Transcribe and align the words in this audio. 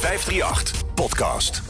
538 0.00 0.94
Podcast. 0.94 1.62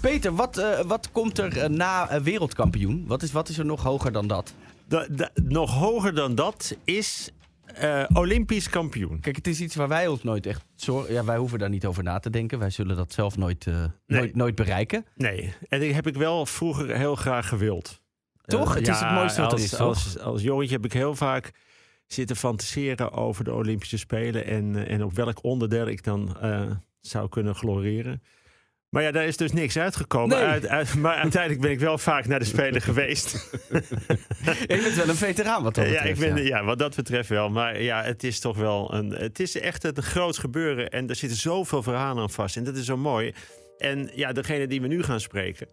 Peter, 0.00 0.34
wat, 0.34 0.58
eh, 0.58 0.80
wat 0.80 1.10
komt 1.12 1.38
er 1.38 1.58
eh, 1.58 1.68
na 1.68 2.08
eh, 2.08 2.20
wereldkampioen? 2.20 3.04
Wat 3.06 3.22
is, 3.22 3.32
wat 3.32 3.48
is 3.48 3.58
er 3.58 3.64
nog 3.64 3.82
hoger 3.82 4.12
dan 4.12 4.26
dat? 4.26 4.54
Da- 4.88 5.06
da- 5.10 5.30
nog 5.34 5.74
hoger 5.74 6.14
dan 6.14 6.34
dat 6.34 6.76
is 6.84 7.30
eh, 7.74 8.04
Olympisch 8.12 8.68
kampioen. 8.70 9.20
Kijk, 9.20 9.36
het 9.36 9.46
is 9.46 9.60
iets 9.60 9.74
waar 9.74 9.88
wij 9.88 10.06
ons 10.06 10.22
nooit 10.22 10.46
echt 10.46 10.64
zorgen. 10.74 11.12
Ja, 11.12 11.24
wij 11.24 11.36
hoeven 11.36 11.58
daar 11.58 11.68
niet 11.68 11.86
over 11.86 12.02
na 12.02 12.18
te 12.18 12.30
denken. 12.30 12.58
Wij 12.58 12.70
zullen 12.70 12.96
dat 12.96 13.12
zelf 13.12 13.36
nooit, 13.36 13.66
eh, 13.66 13.74
Nee. 13.74 13.90
nooit, 14.20 14.36
nooit 14.36 14.54
bereiken. 14.54 15.04
Nee, 15.14 15.54
en 15.68 15.80
die 15.80 15.94
heb 15.94 16.06
ik 16.06 16.14
wel 16.16 16.46
vroeger 16.46 16.96
heel 16.96 17.14
graag 17.16 17.48
gewild. 17.48 18.00
Toch? 18.44 18.74
Het 18.74 18.88
is 18.88 19.00
het 19.00 19.10
mooiste 19.10 19.40
wat 19.40 19.50
er 19.52 19.56
als, 19.58 19.64
is, 19.64 19.70
toch? 19.78 19.80
Als, 19.88 20.18
als 20.18 20.42
jongetje 20.42 20.74
heb 20.74 20.84
ik 20.84 20.92
heel 20.92 21.14
vaak 21.14 21.50
zitten 22.06 22.36
fantaseren 22.36 23.12
over 23.12 23.44
de 23.44 23.52
Olympische 23.52 23.98
Spelen 23.98 24.44
en, 24.46 24.86
en 24.88 25.04
op 25.04 25.12
welk 25.12 25.44
onderdeel 25.44 25.86
ik 25.86 26.04
dan 26.04 26.36
eh, 26.40 26.62
zou 27.00 27.28
kunnen 27.28 27.54
gloreren. 27.54 28.22
Maar 28.88 29.02
ja, 29.02 29.10
daar 29.10 29.26
is 29.26 29.36
dus 29.36 29.52
niks 29.52 29.78
uitgekomen. 29.78 30.36
Nee. 30.38 30.46
Uit, 30.46 30.66
uit- 30.66 30.94
maar 30.94 31.14
uiteindelijk 31.16 31.62
ben 31.62 31.70
ik 31.70 31.78
wel 31.80 31.98
vaak 31.98 32.26
naar 32.26 32.38
de 32.38 32.44
Spelen 32.44 32.80
geweest. 32.90 33.32
Je 33.68 34.66
bent 34.66 34.94
wel 34.94 35.08
een 35.08 35.14
veteraan 35.14 35.62
wat 35.62 35.74
dat 35.74 35.84
ja, 35.86 35.92
betreft. 35.92 36.22
ik 36.22 36.34
ben, 36.34 36.44
ja. 36.44 36.56
ja, 36.58 36.64
wat 36.64 36.78
dat 36.78 36.96
betreft 36.96 37.28
wel. 37.28 37.50
Maar 37.50 37.82
ja, 37.82 38.02
het 38.02 38.24
is 38.24 38.40
toch 38.40 38.56
wel 38.56 38.94
een. 38.94 39.10
Het 39.10 39.40
is 39.40 39.60
echt 39.60 39.84
een 39.84 40.02
groot 40.02 40.38
gebeuren. 40.38 40.88
En 40.90 41.08
er 41.08 41.14
zitten 41.16 41.38
zoveel 41.38 41.82
verhalen 41.82 42.22
aan 42.22 42.30
vast. 42.30 42.56
En 42.56 42.64
dat 42.64 42.76
is 42.76 42.84
zo 42.84 42.96
mooi. 42.96 43.32
En 43.78 44.10
ja, 44.14 44.32
degene 44.32 44.66
die 44.66 44.80
we 44.80 44.86
nu 44.86 45.02
gaan 45.02 45.20
spreken. 45.20 45.68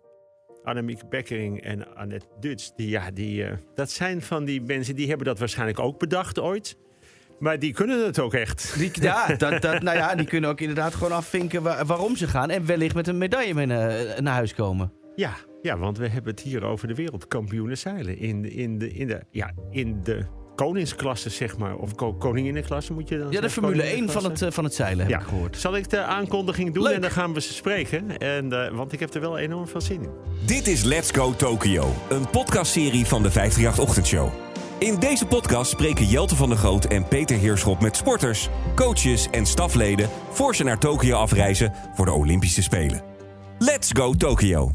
Annemiek 0.64 1.10
Bekkering 1.10 1.62
en 1.64 1.96
Annette 1.96 2.26
Duts. 2.40 2.72
Die, 2.76 2.90
ja, 2.90 3.12
die, 3.12 3.44
eh, 3.46 3.58
dat 3.76 3.92
zijn 3.92 4.22
van 4.22 4.46
die 4.46 4.62
mensen 4.62 4.96
die 4.96 5.08
hebben 5.08 5.26
dat 5.26 5.40
waarschijnlijk 5.40 5.80
ook 5.80 6.00
bedacht 6.00 6.40
ooit. 6.40 6.78
Maar 7.40 7.60
die 7.60 7.74
kunnen 7.74 8.06
het 8.06 8.20
ook 8.20 8.34
echt. 8.34 8.74
Die, 8.78 8.92
ja, 8.94 9.28
dat, 9.38 9.62
dat, 9.62 9.82
nou 9.82 9.98
ja, 9.98 10.16
die 10.16 10.26
kunnen 10.26 10.50
ook 10.50 10.60
inderdaad 10.60 10.94
gewoon 10.96 11.12
afvinken 11.12 11.64
wa- 11.64 11.86
waarom 11.86 12.16
ze 12.16 12.28
gaan. 12.28 12.50
En 12.50 12.66
wellicht 12.66 12.96
met 12.96 13.08
een 13.08 13.18
medaille 13.18 13.54
mee 13.54 13.66
naar, 13.66 14.22
naar 14.22 14.34
huis 14.34 14.54
komen. 14.54 14.92
Ja, 15.16 15.34
ja, 15.62 15.78
want 15.78 15.98
we 15.98 16.08
hebben 16.08 16.32
het 16.32 16.42
hier 16.42 16.64
over 16.64 16.88
de 16.88 16.94
wereldkampioenen 16.96 17.78
zeilen. 17.78 18.18
In 18.18 18.42
de, 18.42 18.50
in 18.54 18.78
de, 18.80 18.92
in 18.94 19.08
de, 19.08 19.22
ja, 19.32 19.52
in 19.72 20.00
de 20.04 20.26
koningsklasse, 20.56 21.30
zeg 21.30 21.58
maar. 21.58 21.76
Of 21.76 21.96
ko 21.96 22.14
koninginnenklasse 22.14 22.94
moet 22.94 23.10
je 23.10 23.18
dan 23.18 23.32
Ja, 23.32 23.42
de 23.42 23.50
Formule 23.50 23.84
1 23.84 24.10
van 24.10 24.24
het, 24.24 24.42
eh, 24.42 24.52
van 24.52 24.64
het 24.64 24.74
zeilen 24.74 25.00
heb 25.06 25.10
Ja. 25.10 25.20
ik 25.20 25.26
gehoord. 25.28 25.58
Zal 25.58 25.76
ik 25.76 25.90
de 25.90 26.02
aankondiging 26.04 26.74
doen 26.74 26.84
Leuk. 26.84 26.94
en 26.94 27.02
dan 27.02 27.12
gaan 27.12 27.34
we 27.34 27.42
ze 27.42 27.54
spreken? 27.54 28.18
En, 28.18 28.66
eh, 28.66 28.72
want 28.76 28.92
ik 28.94 29.00
heb 29.00 29.14
er 29.14 29.22
wel 29.22 29.38
enorm 29.38 29.68
veel 29.68 29.82
zin 29.82 30.02
in. 30.04 30.10
Dit 30.46 30.68
is 30.68 30.84
Let's 30.84 31.12
Go 31.12 31.36
Tokyo, 31.36 31.94
een 32.10 32.30
podcastserie 32.30 33.06
van 33.06 33.24
de 33.24 33.32
538 33.32 33.80
Ochtendshow. 33.88 34.30
In 34.86 35.00
deze 35.00 35.26
podcast 35.26 35.72
spreken 35.72 36.06
Jelte 36.06 36.36
van 36.36 36.50
der 36.50 36.58
Groot 36.58 36.86
en 36.86 37.08
Peter 37.08 37.38
Heerschop 37.38 37.82
met 37.82 37.96
sporters, 37.96 38.50
coaches 38.76 39.28
en 39.32 39.46
stafleden 39.46 40.10
voor 40.30 40.56
ze 40.56 40.64
naar 40.64 40.80
Tokio 40.80 41.16
afreizen 41.16 41.74
voor 41.94 42.06
de 42.06 42.12
Olympische 42.12 42.62
Spelen. 42.62 43.04
Let's 43.60 43.90
Go 43.94 44.14
Tokyo. 44.14 44.72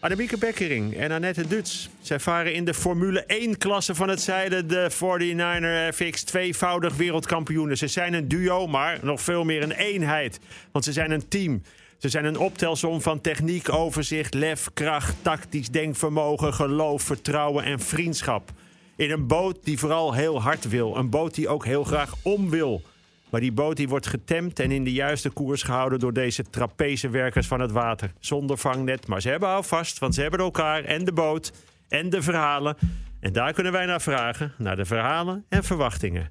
Annemieke 0.00 0.38
Bekkering 0.38 0.96
en 0.96 1.10
Annette 1.10 1.46
Duts. 1.46 1.88
Zij 2.00 2.20
varen 2.20 2.54
in 2.54 2.64
de 2.64 2.74
Formule 2.74 3.24
1-klasse 3.54 3.94
van 3.94 4.08
het 4.08 4.20
zeilen. 4.20 4.68
De 4.68 4.90
49er 4.90 5.94
FX, 5.94 6.22
tweevoudig 6.22 6.96
wereldkampioenen. 6.96 7.76
Ze 7.76 7.88
zijn 7.88 8.14
een 8.14 8.28
duo, 8.28 8.66
maar 8.66 8.98
nog 9.02 9.20
veel 9.20 9.44
meer 9.44 9.62
een 9.62 9.72
eenheid. 9.72 10.40
Want 10.72 10.84
ze 10.84 10.92
zijn 10.92 11.10
een 11.10 11.28
team. 11.28 11.62
Ze 12.06 12.12
zijn 12.12 12.24
een 12.24 12.38
optelsom 12.38 13.00
van 13.00 13.20
techniek, 13.20 13.72
overzicht, 13.72 14.34
lef, 14.34 14.70
kracht, 14.74 15.16
tactisch 15.22 15.68
denkvermogen, 15.68 16.54
geloof, 16.54 17.02
vertrouwen 17.02 17.64
en 17.64 17.80
vriendschap. 17.80 18.50
In 18.96 19.10
een 19.10 19.26
boot 19.26 19.64
die 19.64 19.78
vooral 19.78 20.12
heel 20.12 20.42
hard 20.42 20.68
wil. 20.68 20.96
Een 20.96 21.10
boot 21.10 21.34
die 21.34 21.48
ook 21.48 21.64
heel 21.64 21.84
graag 21.84 22.14
om 22.22 22.50
wil. 22.50 22.82
Maar 23.30 23.40
die 23.40 23.52
boot 23.52 23.76
die 23.76 23.88
wordt 23.88 24.06
getemd 24.06 24.58
en 24.58 24.70
in 24.70 24.84
de 24.84 24.92
juiste 24.92 25.30
koers 25.30 25.62
gehouden 25.62 25.98
door 25.98 26.12
deze 26.12 26.42
trapezewerkers 26.50 27.46
van 27.46 27.60
het 27.60 27.70
water. 27.70 28.12
Zonder 28.20 28.58
vangnet, 28.58 29.06
maar 29.06 29.20
ze 29.20 29.28
hebben 29.28 29.48
houvast, 29.48 29.98
want 29.98 30.14
ze 30.14 30.20
hebben 30.20 30.40
elkaar 30.40 30.84
en 30.84 31.04
de 31.04 31.12
boot 31.12 31.52
en 31.88 32.10
de 32.10 32.22
verhalen. 32.22 32.76
En 33.20 33.32
daar 33.32 33.52
kunnen 33.52 33.72
wij 33.72 33.86
naar 33.86 34.00
vragen, 34.00 34.52
naar 34.58 34.76
de 34.76 34.84
verhalen 34.84 35.44
en 35.48 35.64
verwachtingen. 35.64 36.30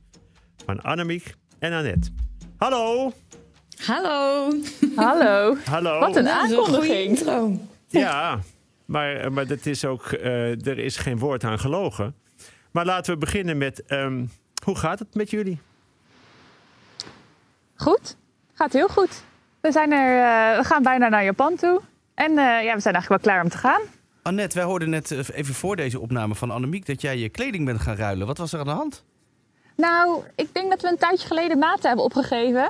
Van 0.66 0.82
Annemiek 0.82 1.36
en 1.60 1.74
Annette. 1.74 2.10
Hallo! 2.58 3.14
Hallo. 3.78 4.52
Hallo. 4.96 5.56
Hallo! 5.66 6.00
Wat 6.00 6.16
een 6.16 6.30
aankondiging. 6.30 7.10
intro. 7.10 7.60
Ja, 7.88 8.40
maar, 8.86 9.32
maar 9.32 9.48
dat 9.48 9.66
is 9.66 9.86
ook, 9.86 10.06
eh, 10.06 10.68
er 10.68 10.80
is 10.80 10.98
geen 10.98 11.20
woord 11.20 11.44
aan 11.44 11.60
gelogen. 11.60 12.16
Maar 12.72 12.86
laten 12.86 13.14
we 13.14 13.20
beginnen 13.20 13.58
met, 13.58 13.86
ehm, 13.86 14.26
hoe 14.64 14.76
gaat 14.76 15.00
het 15.00 15.16
met 15.16 15.30
jullie? 15.30 15.60
Goed. 17.76 18.16
Gaat 18.54 18.74
heel 18.74 18.88
goed. 18.88 19.24
We, 19.62 19.72
zijn 19.72 19.92
er, 19.92 20.18
eh, 20.18 20.58
we 20.58 20.64
gaan 20.64 20.84
bijna 20.84 21.10
naar 21.10 21.24
Japan 21.24 21.56
toe. 21.56 21.82
En 22.14 22.30
eh, 22.30 22.64
ja, 22.64 22.74
we 22.74 22.80
zijn 22.80 22.94
eigenlijk 22.94 23.08
wel 23.08 23.20
klaar 23.20 23.44
om 23.44 23.50
te 23.50 23.58
gaan. 23.58 23.82
Annette, 24.22 24.56
wij 24.56 24.66
hoorden 24.66 24.90
net 24.90 25.12
eh, 25.12 25.20
even 25.34 25.54
voor 25.54 25.76
deze 25.76 26.00
opname 26.00 26.36
van 26.36 26.52
Annemiek 26.52 26.86
dat 26.86 27.02
jij 27.02 27.18
je 27.18 27.30
kleding 27.30 27.66
bent 27.66 27.82
gaan 27.82 27.96
ruilen. 27.96 28.28
Wat 28.28 28.38
was 28.38 28.54
er 28.54 28.60
aan 28.60 28.66
de 28.66 28.72
hand? 28.72 29.04
Nou, 29.76 30.24
ik 30.36 30.54
denk 30.54 30.70
dat 30.70 30.82
we 30.82 30.88
een 30.88 30.98
tijdje 30.98 31.28
geleden 31.28 31.60
maten 31.60 31.88
hebben 31.88 32.06
opgegeven. 32.06 32.70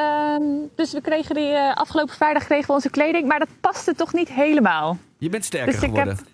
Ehm, 0.00 0.42
dus 0.74 0.92
we 0.92 1.00
kregen 1.00 1.34
die 1.34 1.48
eh, 1.52 1.74
afgelopen 1.74 2.14
vrijdag 2.14 2.44
kregen 2.44 2.66
we 2.66 2.72
onze 2.72 2.90
kleding, 2.90 3.26
maar 3.28 3.38
dat 3.38 3.48
paste 3.60 3.94
toch 3.94 4.12
niet 4.12 4.28
helemaal. 4.28 4.98
Je 5.18 5.28
bent 5.28 5.44
sterker 5.44 5.72
Dus 5.72 5.82
ik 5.82 5.88
geworden. 5.88 6.16
heb- 6.16 6.26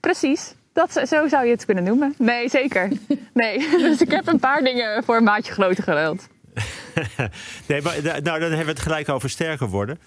Precies. 0.00 0.54
Dat, 0.72 0.92
zo 0.92 1.28
zou 1.28 1.44
je 1.44 1.50
het 1.50 1.64
kunnen 1.64 1.84
noemen. 1.84 2.14
Nee, 2.18 2.48
zeker. 2.48 2.90
Nee. 3.34 3.58
Dus 3.88 4.00
ik 4.00 4.10
heb 4.10 4.26
een 4.26 4.38
paar 4.38 4.62
dingen 4.62 5.04
voor 5.04 5.16
een 5.16 5.22
maatje 5.24 5.52
groter 5.52 5.82
geruild. 5.84 6.26
Nee, 7.68 7.82
maar 7.82 8.02
nou, 8.02 8.22
dan 8.22 8.40
hebben 8.40 8.64
we 8.64 8.70
het 8.70 8.80
gelijk 8.80 9.08
over 9.08 9.30
sterker 9.30 9.68
worden. 9.68 9.98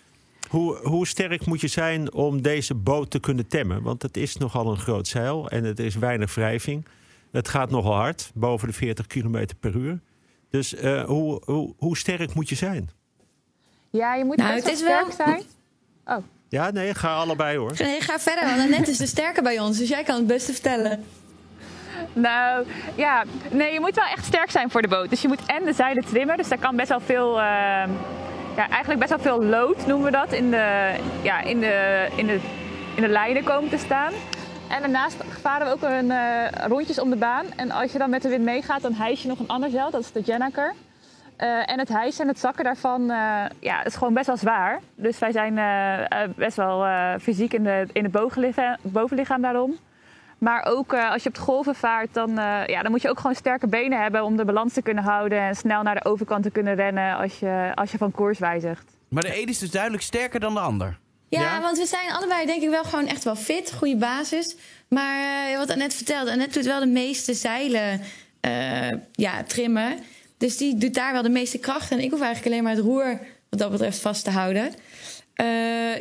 Hoe, 0.50 0.76
hoe 0.78 1.08
sterk 1.08 1.46
moet 1.46 1.62
je 1.62 1.68
zijn 1.68 2.14
om 2.14 2.42
deze 2.42 2.76
boot 2.76 3.12
te 3.12 3.20
kunnen 3.20 3.48
temmen? 3.48 3.82
Want 3.82 4.02
het 4.02 4.18
is 4.18 4.38
nogal 4.38 4.72
een 4.72 4.78
groot 4.80 5.08
zeil 5.08 5.50
en 5.50 5.64
het 5.64 5.80
is 5.80 5.96
weinig 5.96 6.36
wrijving. 6.36 6.86
Het 7.32 7.48
gaat 7.48 7.70
nogal 7.70 7.94
hard, 7.96 8.32
boven 8.34 8.68
de 8.68 8.74
40 8.74 9.08
km 9.08 9.46
per 9.60 9.76
uur. 9.76 10.00
Dus 10.52 10.76
eh, 10.76 11.04
hoe, 11.04 11.42
hoe, 11.46 11.74
hoe 11.78 11.98
sterk 11.98 12.34
moet 12.34 12.50
je 12.50 12.56
zijn? 12.56 12.90
Ja, 13.90 14.16
je 14.16 14.26
moet 14.26 14.38
Nou, 14.38 14.54
best 14.54 14.66
het 14.66 14.74
is 14.76 14.82
wel 14.84 14.90
wel- 15.04 15.12
sterk 15.12 15.28
zijn. 16.06 16.24
Ja, 16.50 16.72
nee, 16.72 16.94
ga 16.94 17.14
allebei 17.16 17.58
hoor. 17.58 17.74
Nee, 17.78 18.02
ga 18.02 18.20
verder, 18.20 18.46
want 18.46 18.60
Annette 18.60 18.92
is 18.92 18.98
de 18.98 19.06
sterke 19.06 19.42
bij 19.42 19.60
ons, 19.60 19.78
dus 19.78 19.90
jij 19.90 20.04
kan 20.04 20.16
het 20.16 20.28
beste 20.28 20.52
vertellen. 20.54 21.04
Nou, 22.14 22.66
ja. 22.96 23.24
Nee, 23.52 23.74
je 23.74 23.80
moet 23.80 23.96
wel 23.96 24.06
echt 24.06 24.26
sterk 24.26 24.52
zijn 24.52 24.70
voor 24.72 24.82
de 24.82 24.88
boot. 24.88 25.10
Dus 25.10 25.22
je 25.22 25.28
moet 25.28 25.46
en 25.46 25.66
de 25.66 25.74
zeilen 25.74 26.06
trimmen. 26.06 26.38
Dus 26.38 26.48
daar 26.48 26.58
kan 26.60 26.76
best 26.76 26.90
wel 26.90 27.00
veel... 27.00 27.30
eh, 27.40 27.44
ja, 28.56 28.70
eigenlijk 28.70 29.00
best 29.00 29.10
wel 29.10 29.20
veel 29.20 29.44
lood, 29.44 29.88
noemen 29.88 30.06
we 30.06 30.18
dat, 30.18 30.32
in 30.34 30.52
de, 30.52 30.96
ja, 31.22 31.42
in 31.42 31.60
de, 31.60 32.08
in 32.16 32.28
de, 32.28 32.40
in 32.96 33.02
de 33.02 33.08
lijnen 33.08 33.44
komen 33.44 33.70
te 33.70 33.78
staan. 33.78 34.14
En 34.72 34.82
daarnaast 34.82 35.18
varen 35.42 35.68
we 35.68 35.74
ook 35.74 35.82
een, 35.82 36.12
eh, 36.12 36.68
rondjes 36.68 37.00
om 37.00 37.10
de 37.10 37.16
baan. 37.16 37.46
En 37.56 37.72
als 37.72 37.92
je 37.92 37.98
dan 37.98 38.10
met 38.10 38.22
de 38.22 38.30
wind 38.30 38.44
meegaat, 38.44 38.82
dan 38.82 38.94
hijs 38.94 39.22
je 39.22 39.28
nog 39.28 39.40
een 39.40 39.48
ander 39.48 39.70
zeil. 39.70 39.92
Dat 39.92 40.02
is 40.02 40.12
de 40.12 40.22
Jennaker. 40.22 40.74
Eh, 41.36 41.70
en 41.70 41.80
het 41.80 41.90
hijsen 41.90 42.22
en 42.22 42.28
het 42.28 42.40
zakken 42.40 42.64
daarvan 42.64 43.10
eh, 43.10 43.46
ja, 43.60 43.84
is 43.84 43.96
gewoon 43.96 44.14
best 44.14 44.28
wel 44.28 44.38
zwaar. 44.38 44.80
Dus 44.96 45.20
wij 45.20 45.32
zijn 45.32 45.56
best 46.36 46.58
wel 46.58 46.86
fysiek 47.20 47.54
in, 47.54 47.64
de, 47.64 47.88
in 47.92 48.04
het 48.04 48.12
bovenlichaam, 48.82 49.42
daarom. 49.42 49.78
Maar 50.38 50.66
ook 50.66 50.94
als 50.94 51.24
je 51.24 51.30
op 51.30 51.36
de 51.36 51.42
golven 51.42 51.76
vaart, 51.76 52.14
dan, 52.14 52.32
ja, 52.66 52.82
dan 52.82 52.92
moet 52.92 53.02
je 53.02 53.10
ook 53.10 53.20
gewoon 53.20 53.36
sterke 53.36 53.68
benen 53.68 54.02
hebben 54.02 54.24
om 54.24 54.38
de 54.38 54.46
balans 54.46 54.74
te 54.74 54.82
kunnen 54.82 55.04
houden 55.04 55.40
en 55.40 55.56
snel 55.56 55.84
naar 55.84 55.96
de 55.96 56.06
overkant 56.06 56.44
te 56.44 56.52
kunnen 56.52 56.76
rennen 56.76 57.16
als 57.16 57.40
je, 57.40 57.72
als 57.76 57.92
je 57.92 57.98
van 57.98 58.12
koers 58.12 58.40
wijzigt. 58.40 58.98
Maar 59.10 59.24
de 59.24 59.42
een 59.42 59.48
is 59.48 59.60
dus 59.60 59.72
duidelijk 59.72 60.04
sterker 60.04 60.40
dan 60.40 60.54
de 60.54 60.60
ander. 60.60 61.00
Ja, 61.32 61.42
Ja? 61.42 61.62
want 61.62 61.78
we 61.78 61.86
zijn 61.86 62.12
allebei 62.12 62.46
denk 62.46 62.62
ik 62.62 62.70
wel 62.70 62.84
gewoon 62.84 63.08
echt 63.08 63.24
wel 63.24 63.36
fit, 63.36 63.74
goede 63.74 63.96
basis. 63.96 64.56
Maar 64.88 65.50
eh, 65.52 65.58
wat 65.58 65.70
Annette 65.70 65.96
vertelde, 65.96 66.32
Annette 66.32 66.54
doet 66.54 66.68
wel 66.68 66.80
de 66.80 66.86
meeste 66.86 67.34
zeilen 67.34 68.02
eh, 68.42 68.92
ja, 69.12 69.44
trimmen. 69.44 70.00
Dus 70.38 70.58
die 70.58 70.78
doet 70.78 70.94
daar 70.94 71.14
wel 71.14 71.22
de 71.22 71.30
meeste 71.30 71.58
kracht. 71.58 71.92
En 71.92 72.00
ik 72.00 72.12
hoef 72.12 72.22
eigenlijk 72.22 72.52
alleen 72.52 72.64
maar 72.64 72.76
het 72.76 72.84
roer 72.84 73.20
wat 73.50 73.60
dat 73.60 73.72
betreft 73.72 74.00
vast 74.00 74.24
te 74.24 74.30
houden. 74.30 74.74
Eh, 75.34 75.48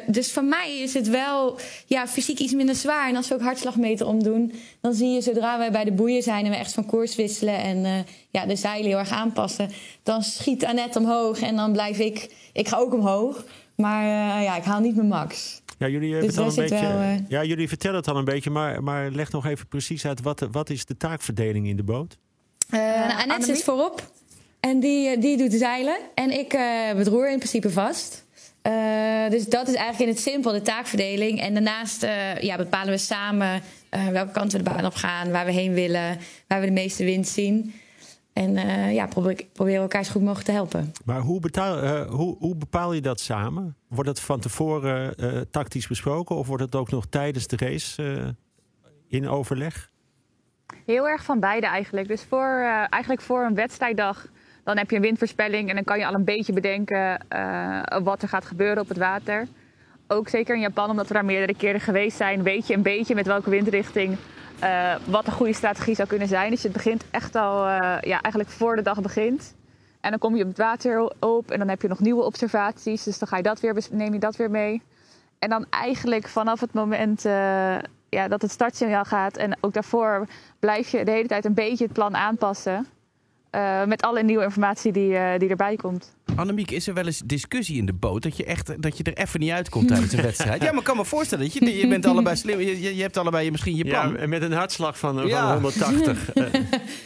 dus 0.06 0.32
voor 0.32 0.44
mij 0.44 0.78
is 0.78 0.94
het 0.94 1.08
wel 1.08 1.58
ja, 1.86 2.08
fysiek 2.08 2.38
iets 2.38 2.52
minder 2.52 2.74
zwaar. 2.74 3.08
En 3.08 3.16
als 3.16 3.28
we 3.28 3.34
ook 3.34 3.42
hartslagmeter 3.42 4.06
omdoen, 4.06 4.52
dan 4.80 4.94
zie 4.94 5.08
je 5.08 5.20
zodra 5.20 5.58
wij 5.58 5.70
bij 5.70 5.84
de 5.84 5.92
boeien 5.92 6.22
zijn 6.22 6.44
en 6.44 6.50
we 6.50 6.56
echt 6.56 6.72
van 6.72 6.86
koers 6.86 7.16
wisselen 7.16 7.58
en 7.58 8.06
ja, 8.30 8.46
de 8.46 8.56
zeilen 8.56 8.88
heel 8.88 8.98
erg 8.98 9.10
aanpassen, 9.10 9.70
dan 10.02 10.22
schiet 10.22 10.64
Annette 10.64 10.98
omhoog 10.98 11.40
en 11.40 11.56
dan 11.56 11.72
blijf 11.72 11.98
ik, 11.98 12.34
ik 12.52 12.68
ga 12.68 12.76
ook 12.76 12.92
omhoog. 12.94 13.44
Maar 13.80 14.02
eh, 14.02 14.44
ja, 14.44 14.56
ik 14.56 14.64
haal 14.64 14.80
niet 14.80 14.96
mijn 14.96 15.08
max. 15.08 15.62
Ja, 15.78 15.88
jullie, 15.88 16.12
hebben 16.12 16.28
Dus 16.28 16.36
het 16.36 16.44
al 16.44 16.50
een 16.50 16.68
beetje, 16.68 16.86
wel, 16.86 17.00
eh, 17.00 17.28
ja, 17.28 17.44
jullie 17.44 17.68
vertellen 17.68 17.96
het 17.96 18.08
al 18.08 18.16
een 18.16 18.24
beetje, 18.24 18.50
maar, 18.50 18.82
maar 18.82 19.10
leg 19.10 19.32
nog 19.32 19.46
even 19.46 19.66
precies 19.66 20.06
uit. 20.06 20.22
Wat, 20.22 20.48
wat 20.50 20.70
is 20.70 20.84
de 20.84 20.96
taakverdeling 20.96 21.66
in 21.66 21.76
de 21.76 21.82
boot? 21.82 22.18
Eh 22.70 22.78
nou, 22.80 23.22
Annette 23.22 23.46
zit 23.46 23.64
voorop 23.64 24.10
en 24.60 24.80
die, 24.80 25.08
eh, 25.08 25.20
die 25.20 25.36
doet 25.36 25.50
de 25.50 25.58
zeilen. 25.58 25.96
En 26.14 26.38
ik 26.38 26.52
eh, 26.52 26.60
heb 26.86 26.96
het 26.96 27.06
roer 27.06 27.30
in 27.30 27.38
principe 27.38 27.70
vast. 27.70 28.24
Eh, 28.62 29.30
dus 29.30 29.46
dat 29.46 29.68
is 29.68 29.74
eigenlijk 29.74 30.10
in 30.10 30.16
het 30.16 30.20
simpel 30.20 30.52
de 30.52 30.62
taakverdeling. 30.62 31.40
En 31.40 31.54
daarnaast 31.54 32.02
eh, 32.02 32.38
ja, 32.40 32.56
bepalen 32.56 32.92
we 32.92 32.98
samen 32.98 33.62
eh, 33.88 34.08
welke 34.08 34.32
kant 34.32 34.52
we 34.52 34.58
de 34.58 34.70
baan 34.70 34.86
op 34.86 34.94
gaan, 34.94 35.30
waar 35.30 35.44
we 35.44 35.52
heen 35.52 35.74
willen, 35.74 36.18
waar 36.46 36.60
we 36.60 36.66
de 36.66 36.72
meeste 36.72 37.04
wind 37.04 37.28
zien. 37.28 37.74
En 38.32 38.50
uh, 38.50 38.94
ja, 38.94 39.06
probeer, 39.06 39.46
proberen 39.52 39.82
elkaar 39.82 40.04
zo 40.04 40.12
goed 40.12 40.22
mogelijk 40.22 40.46
te 40.46 40.52
helpen. 40.52 40.92
Maar 41.04 41.20
hoe, 41.20 41.40
betaal, 41.40 41.82
uh, 41.82 42.10
hoe, 42.10 42.36
hoe, 42.38 42.56
bepaal 42.56 42.92
je 42.92 43.00
dat 43.00 43.20
samen? 43.20 43.76
Wordt 43.88 44.08
het 44.08 44.20
van 44.20 44.40
tevoren 44.40 45.14
uh, 45.16 45.40
tactisch 45.50 45.86
besproken 45.86 46.36
of 46.36 46.46
wordt 46.46 46.62
het 46.62 46.74
ook 46.74 46.90
nog 46.90 47.06
tijdens 47.06 47.46
de 47.46 47.56
race 47.56 48.34
in 49.08 49.28
overleg? 49.28 49.90
Heel 50.86 51.08
erg 51.08 51.24
van 51.24 51.40
beide 51.40 51.66
eigenlijk. 51.66 52.08
Dus 52.08 52.24
voor, 52.28 52.60
eigenlijk 52.90 53.20
voor 53.20 53.44
een 53.44 53.54
wedstrijddag 53.54 54.26
dan 54.64 54.76
heb 54.76 54.90
je 54.90 54.96
een 54.96 55.02
windvoorspelling 55.02 55.68
en 55.68 55.74
dan 55.74 55.84
kan 55.84 55.98
je 55.98 56.06
al 56.06 56.14
een 56.14 56.24
beetje 56.24 56.52
bedenken 56.52 57.26
wat 58.02 58.22
er 58.22 58.28
gaat 58.28 58.44
gebeuren 58.44 58.82
op 58.82 58.88
het 58.88 58.98
water. 58.98 59.46
Ook 60.12 60.28
zeker 60.28 60.54
in 60.54 60.60
Japan, 60.60 60.90
omdat 60.90 61.08
we 61.08 61.14
daar 61.14 61.24
meerdere 61.24 61.54
keren 61.54 61.80
geweest 61.80 62.16
zijn, 62.16 62.42
weet 62.42 62.66
je 62.66 62.74
een 62.74 62.82
beetje 62.82 63.14
met 63.14 63.26
welke 63.26 63.50
windrichting 63.50 64.16
uh, 64.62 64.94
wat 65.04 65.26
een 65.26 65.32
goede 65.32 65.52
strategie 65.52 65.94
zou 65.94 66.08
kunnen 66.08 66.28
zijn. 66.28 66.50
Dus 66.50 66.62
het 66.62 66.72
begint 66.72 67.04
echt 67.10 67.34
al, 67.34 67.66
uh, 67.66 67.72
ja, 68.00 68.20
eigenlijk 68.20 68.48
voor 68.48 68.76
de 68.76 68.82
dag 68.82 69.00
begint. 69.00 69.54
En 70.00 70.10
dan 70.10 70.18
kom 70.18 70.36
je 70.36 70.42
op 70.42 70.48
het 70.48 70.58
water 70.58 71.12
op 71.18 71.50
en 71.50 71.58
dan 71.58 71.68
heb 71.68 71.82
je 71.82 71.88
nog 71.88 72.00
nieuwe 72.00 72.22
observaties. 72.22 73.02
Dus 73.02 73.18
dan 73.18 73.28
ga 73.28 73.36
je 73.36 73.42
dat 73.42 73.60
weer, 73.60 73.86
neem 73.90 74.12
je 74.12 74.18
dat 74.18 74.36
weer 74.36 74.50
mee. 74.50 74.82
En 75.38 75.48
dan 75.48 75.66
eigenlijk 75.70 76.28
vanaf 76.28 76.60
het 76.60 76.72
moment 76.72 77.24
uh, 77.24 77.32
ja, 78.08 78.28
dat 78.28 78.42
het 78.42 78.50
startsignaal 78.50 79.04
gaat 79.04 79.36
en 79.36 79.56
ook 79.60 79.72
daarvoor 79.72 80.26
blijf 80.58 80.88
je 80.88 81.04
de 81.04 81.10
hele 81.10 81.28
tijd 81.28 81.44
een 81.44 81.54
beetje 81.54 81.84
het 81.84 81.92
plan 81.92 82.16
aanpassen. 82.16 82.86
Met 83.86 84.02
alle 84.02 84.22
nieuwe 84.22 84.44
informatie 84.44 84.92
die, 84.92 85.38
die 85.38 85.48
erbij 85.48 85.76
komt. 85.76 86.14
Annemiek, 86.36 86.70
is 86.70 86.86
er 86.86 86.94
wel 86.94 87.06
eens 87.06 87.22
discussie 87.24 87.76
in 87.76 87.86
de 87.86 87.92
boot 87.92 88.22
dat 88.22 88.36
je, 88.36 88.44
echt, 88.44 88.82
dat 88.82 88.96
je 88.96 89.04
er 89.04 89.16
even 89.16 89.40
niet 89.40 89.50
uitkomt 89.50 89.88
tijdens 89.88 90.12
een 90.12 90.22
wedstrijd? 90.30 90.62
Ja, 90.62 90.70
maar 90.70 90.78
ik 90.78 90.84
kan 90.84 90.96
me 90.96 91.04
voorstellen 91.04 91.44
dat 91.44 91.52
je, 91.52 91.76
je 91.76 91.88
bent 91.88 92.06
allebei 92.06 92.36
slim. 92.36 92.60
Je, 92.60 92.96
je 92.96 93.02
hebt 93.02 93.16
allebei 93.16 93.50
misschien 93.50 93.76
je 93.76 93.84
plan. 93.84 94.16
Ja, 94.18 94.26
met 94.26 94.42
een 94.42 94.52
hartslag 94.52 94.98
van, 94.98 95.26
ja. 95.26 95.60
van 95.60 95.62
180. 95.62 96.04
nou, 96.34 96.50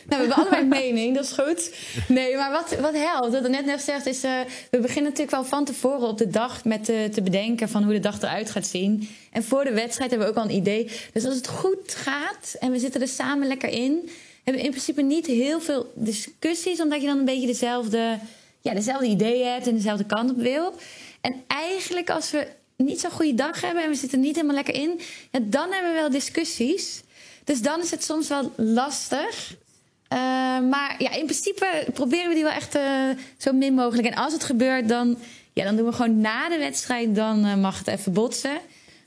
we 0.06 0.14
hebben 0.14 0.36
allebei 0.36 0.62
een 0.62 0.68
mening, 0.68 1.14
dat 1.14 1.24
is 1.24 1.32
goed. 1.32 1.74
Nee, 2.08 2.36
maar 2.36 2.50
wat, 2.50 2.80
wat 2.80 2.94
helpt, 2.94 3.32
wat 3.32 3.48
net 3.48 3.66
net 3.66 3.80
zegt, 3.80 4.06
is... 4.06 4.24
Uh, 4.24 4.30
we 4.70 4.78
beginnen 4.80 5.10
natuurlijk 5.10 5.30
wel 5.30 5.44
van 5.44 5.64
tevoren 5.64 6.08
op 6.08 6.18
de 6.18 6.28
dag 6.28 6.64
met 6.64 6.88
uh, 6.88 7.04
te 7.04 7.22
bedenken 7.22 7.68
van 7.68 7.82
hoe 7.82 7.92
de 7.92 8.00
dag 8.00 8.22
eruit 8.22 8.50
gaat 8.50 8.66
zien. 8.66 9.08
En 9.30 9.44
voor 9.44 9.64
de 9.64 9.72
wedstrijd 9.72 10.10
hebben 10.10 10.28
we 10.28 10.34
ook 10.34 10.44
al 10.44 10.50
een 10.50 10.56
idee. 10.56 10.90
Dus 11.12 11.24
als 11.24 11.34
het 11.34 11.48
goed 11.48 11.94
gaat 11.94 12.56
en 12.60 12.70
we 12.70 12.78
zitten 12.78 13.00
er 13.00 13.08
samen 13.08 13.48
lekker 13.48 13.68
in... 13.68 14.10
hebben 14.44 14.62
in 14.62 14.70
principe 14.70 15.02
niet 15.02 15.26
heel 15.26 15.60
veel 15.60 15.92
discussies, 15.94 16.80
omdat 16.80 17.00
je 17.00 17.06
dan 17.06 17.18
een 17.18 17.24
beetje 17.24 17.46
dezelfde 17.46 18.18
ja, 18.60 18.74
dezelfde 18.74 19.06
ideeën 19.06 19.52
hebt 19.52 19.66
en 19.66 19.74
dezelfde 19.74 20.04
kant 20.04 20.30
op 20.30 20.36
wil. 20.36 20.74
En 21.20 21.42
eigenlijk 21.46 22.10
als 22.10 22.30
we 22.30 22.46
niet 22.76 23.00
zo'n 23.00 23.10
goede 23.10 23.34
dag 23.34 23.60
hebben 23.60 23.82
en 23.82 23.88
we 23.88 23.94
zitten 23.94 24.20
niet 24.20 24.34
helemaal 24.34 24.54
lekker 24.54 24.74
in, 24.74 25.00
ja, 25.30 25.40
dan 25.42 25.72
hebben 25.72 25.92
we 25.92 25.98
wel 25.98 26.10
discussies. 26.10 27.02
Dus 27.44 27.62
dan 27.62 27.80
is 27.80 27.90
het 27.90 28.04
soms 28.04 28.28
wel 28.28 28.52
lastig. 28.56 29.54
Uh, 30.12 30.18
maar 30.70 30.94
ja, 30.98 31.10
in 31.10 31.24
principe 31.24 31.86
proberen 31.94 32.28
we 32.28 32.34
die 32.34 32.42
wel 32.42 32.52
echt 32.52 32.76
uh, 32.76 32.82
zo 33.36 33.52
min 33.52 33.74
mogelijk. 33.74 34.08
En 34.08 34.14
als 34.14 34.32
het 34.32 34.44
gebeurt, 34.44 34.88
dan, 34.88 35.18
ja, 35.52 35.64
dan 35.64 35.76
doen 35.76 35.86
we 35.86 35.92
gewoon 35.92 36.20
na 36.20 36.48
de 36.48 36.58
wedstrijd, 36.58 37.14
dan 37.14 37.46
uh, 37.46 37.54
mag 37.54 37.78
het 37.78 37.86
even 37.86 38.12
botsen. 38.12 38.58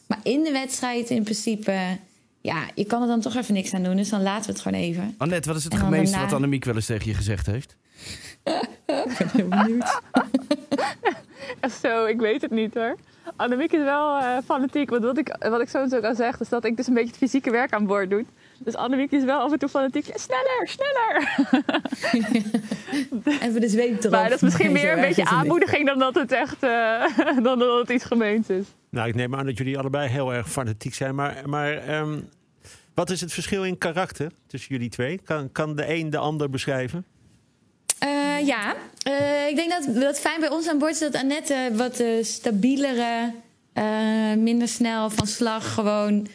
Maar 0.08 0.20
in 0.24 0.44
de 0.44 0.52
wedstrijd 0.52 1.10
in 1.10 1.24
principe, 1.24 1.98
ja, 2.48 2.68
je 2.76 2.86
kan 2.86 3.02
er 3.02 3.08
dan 3.08 3.22
toch 3.22 3.36
even 3.36 3.54
niks 3.54 3.74
aan 3.74 3.84
doen. 3.84 3.96
Dus 3.96 4.10
dan 4.10 4.22
laten 4.22 4.46
we 4.46 4.52
het 4.52 4.62
gewoon 4.62 4.80
even. 4.80 5.16
Annette, 5.18 5.48
wat 5.48 5.58
is 5.58 5.64
het 5.64 5.76
gemeenste 5.76 6.12
daarna... 6.12 6.30
wat 6.30 6.36
Annemiek 6.36 6.66
wel 6.66 6.76
eens 6.76 6.86
tegen 6.86 7.08
je 7.08 7.14
gezegd 7.14 7.46
heeft? 7.46 7.76
ik 8.86 9.16
ben 9.18 9.30
heel 9.32 9.48
benieuwd. 9.48 10.02
Zo, 11.82 12.06
ik 12.06 12.20
weet 12.20 12.42
het 12.42 12.52
niet 12.52 12.74
hoor. 12.74 12.96
Annemiek 13.36 13.72
is 13.72 13.84
wel 13.84 14.18
uh, 14.18 14.38
fanatiek. 14.46 14.90
Want 14.90 15.04
wat 15.04 15.18
ik, 15.18 15.36
wat 15.40 15.62
ik 15.62 15.70
zo 15.70 15.88
kan 16.02 16.16
zeggen, 16.16 16.40
is 16.40 16.50
dat 16.50 16.66
ik 16.66 16.78
dus 16.78 16.88
een 16.88 16.94
beetje 16.94 17.10
het 17.10 17.18
fysieke 17.18 17.52
werk 17.52 17.74
aan 17.74 17.86
boord 17.86 18.10
doe. 18.10 18.26
Dus 18.60 18.76
Annemiek 18.76 19.12
is 19.12 19.24
wel 19.24 19.40
af 19.40 19.52
en 19.52 19.60
toe 19.60 19.70
fanatiek. 19.70 20.06
sneller, 20.14 20.68
sneller! 20.68 21.46
Even 23.44 23.62
de 23.62 23.70
zweep 23.70 24.00
erop. 24.00 24.12
Maar 24.12 24.24
dat 24.24 24.32
is 24.32 24.42
misschien 24.42 24.72
meer 24.72 24.94
een 24.94 25.02
beetje 25.02 25.26
aanmoediging 25.26 25.86
dan 25.86 26.00
dat 26.00 26.16
het 26.16 26.32
echt 26.32 26.64
uh, 26.64 27.04
dan 27.44 27.60
dat 27.60 27.80
het 27.80 27.90
iets 27.90 28.04
gemeens 28.04 28.50
is. 28.50 28.66
Nou, 28.90 29.08
ik 29.08 29.16
neem 29.16 29.36
aan 29.36 29.46
dat 29.46 29.58
jullie 29.58 29.78
allebei 29.78 30.10
heel 30.10 30.34
erg 30.34 30.50
fanatiek 30.50 30.94
zijn. 30.94 31.16
Maar, 31.16 31.42
maar 31.46 32.00
um, 32.00 32.30
wat 32.98 33.10
is 33.10 33.22
het 33.22 33.34
verschil 33.34 33.66
in 33.66 33.78
karakter 33.78 34.32
tussen 34.48 34.70
jullie 34.70 34.90
twee? 34.90 35.20
Kan, 35.24 35.52
kan 35.52 35.76
de 35.76 35.94
een 35.94 36.10
de 36.10 36.18
ander 36.18 36.50
beschrijven? 36.50 37.06
Uh, 38.04 38.48
ja, 38.48 38.76
uh, 39.08 39.48
ik 39.48 39.56
denk 39.56 39.70
dat 39.70 40.04
wat 40.04 40.20
fijn 40.20 40.40
bij 40.40 40.50
ons 40.50 40.68
aan 40.68 40.78
boord 40.78 40.92
is 40.92 41.00
dat 41.00 41.16
Annette 41.16 41.70
wat 41.74 42.00
uh, 42.00 42.24
stabielere, 42.24 43.34
minder 44.38 44.68
snel 44.68 45.10
van 45.10 45.28
slag 45.28 45.74
gewoon 45.74 46.28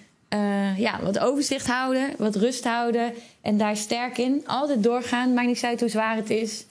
ja, 0.76 1.02
wat 1.02 1.18
overzicht 1.18 1.66
houden, 1.66 2.10
wat 2.18 2.36
rust 2.36 2.64
houden 2.64 3.12
en 3.40 3.56
daar 3.56 3.76
sterk 3.76 4.18
in. 4.18 4.42
Altijd 4.46 4.82
doorgaan, 4.82 5.34
maakt 5.34 5.46
niet 5.46 5.64
uit 5.64 5.80
hoe 5.80 5.88
zwaar 5.88 6.16
het 6.16 6.30
is. 6.30 6.66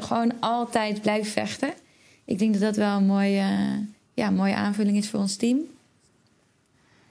gewoon 0.00 0.32
altijd 0.40 1.02
blijven 1.02 1.32
vechten. 1.32 1.72
Ik 2.24 2.38
denk 2.38 2.52
dat 2.52 2.62
dat 2.62 2.76
wel 2.76 2.96
een 2.96 3.06
mooie, 3.06 3.46
ja, 4.14 4.30
mooie 4.30 4.54
aanvulling 4.54 4.96
is 4.96 5.08
voor 5.08 5.20
ons 5.20 5.36
team. 5.36 5.77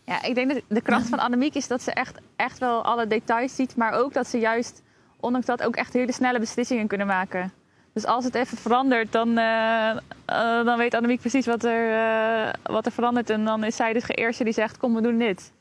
Ja, 0.07 0.23
ik 0.23 0.35
denk 0.35 0.53
dat 0.53 0.61
de 0.67 0.81
kracht 0.81 1.09
van 1.09 1.19
Annemiek 1.19 1.55
is 1.55 1.67
dat 1.67 1.81
ze 1.81 1.91
echt, 1.91 2.19
echt 2.35 2.59
wel 2.59 2.83
alle 2.83 3.07
details 3.07 3.55
ziet, 3.55 3.75
maar 3.75 3.93
ook 3.93 4.13
dat 4.13 4.27
ze 4.27 4.39
juist 4.39 4.81
ondanks 5.19 5.47
dat 5.47 5.63
ook 5.63 5.75
echt 5.75 5.93
hele 5.93 6.11
snelle 6.11 6.39
beslissingen 6.39 6.87
kunnen 6.87 7.07
maken. 7.07 7.51
Dus 7.93 8.05
als 8.05 8.23
het 8.23 8.35
even 8.35 8.57
verandert, 8.57 9.11
dan, 9.11 9.27
uh, 9.27 9.35
uh, 9.35 10.65
dan 10.65 10.77
weet 10.77 10.93
Annemiek 10.93 11.19
precies 11.19 11.45
wat 11.45 11.63
er, 11.63 11.89
uh, 11.89 12.53
wat 12.63 12.85
er 12.85 12.91
verandert. 12.91 13.29
En 13.29 13.45
dan 13.45 13.63
is 13.63 13.75
zij 13.75 13.93
dus 13.93 14.03
de 14.03 14.13
eerste 14.13 14.43
die 14.43 14.53
zegt, 14.53 14.77
kom 14.77 14.95
we 14.95 15.01
doen 15.01 15.17
dit. 15.17 15.51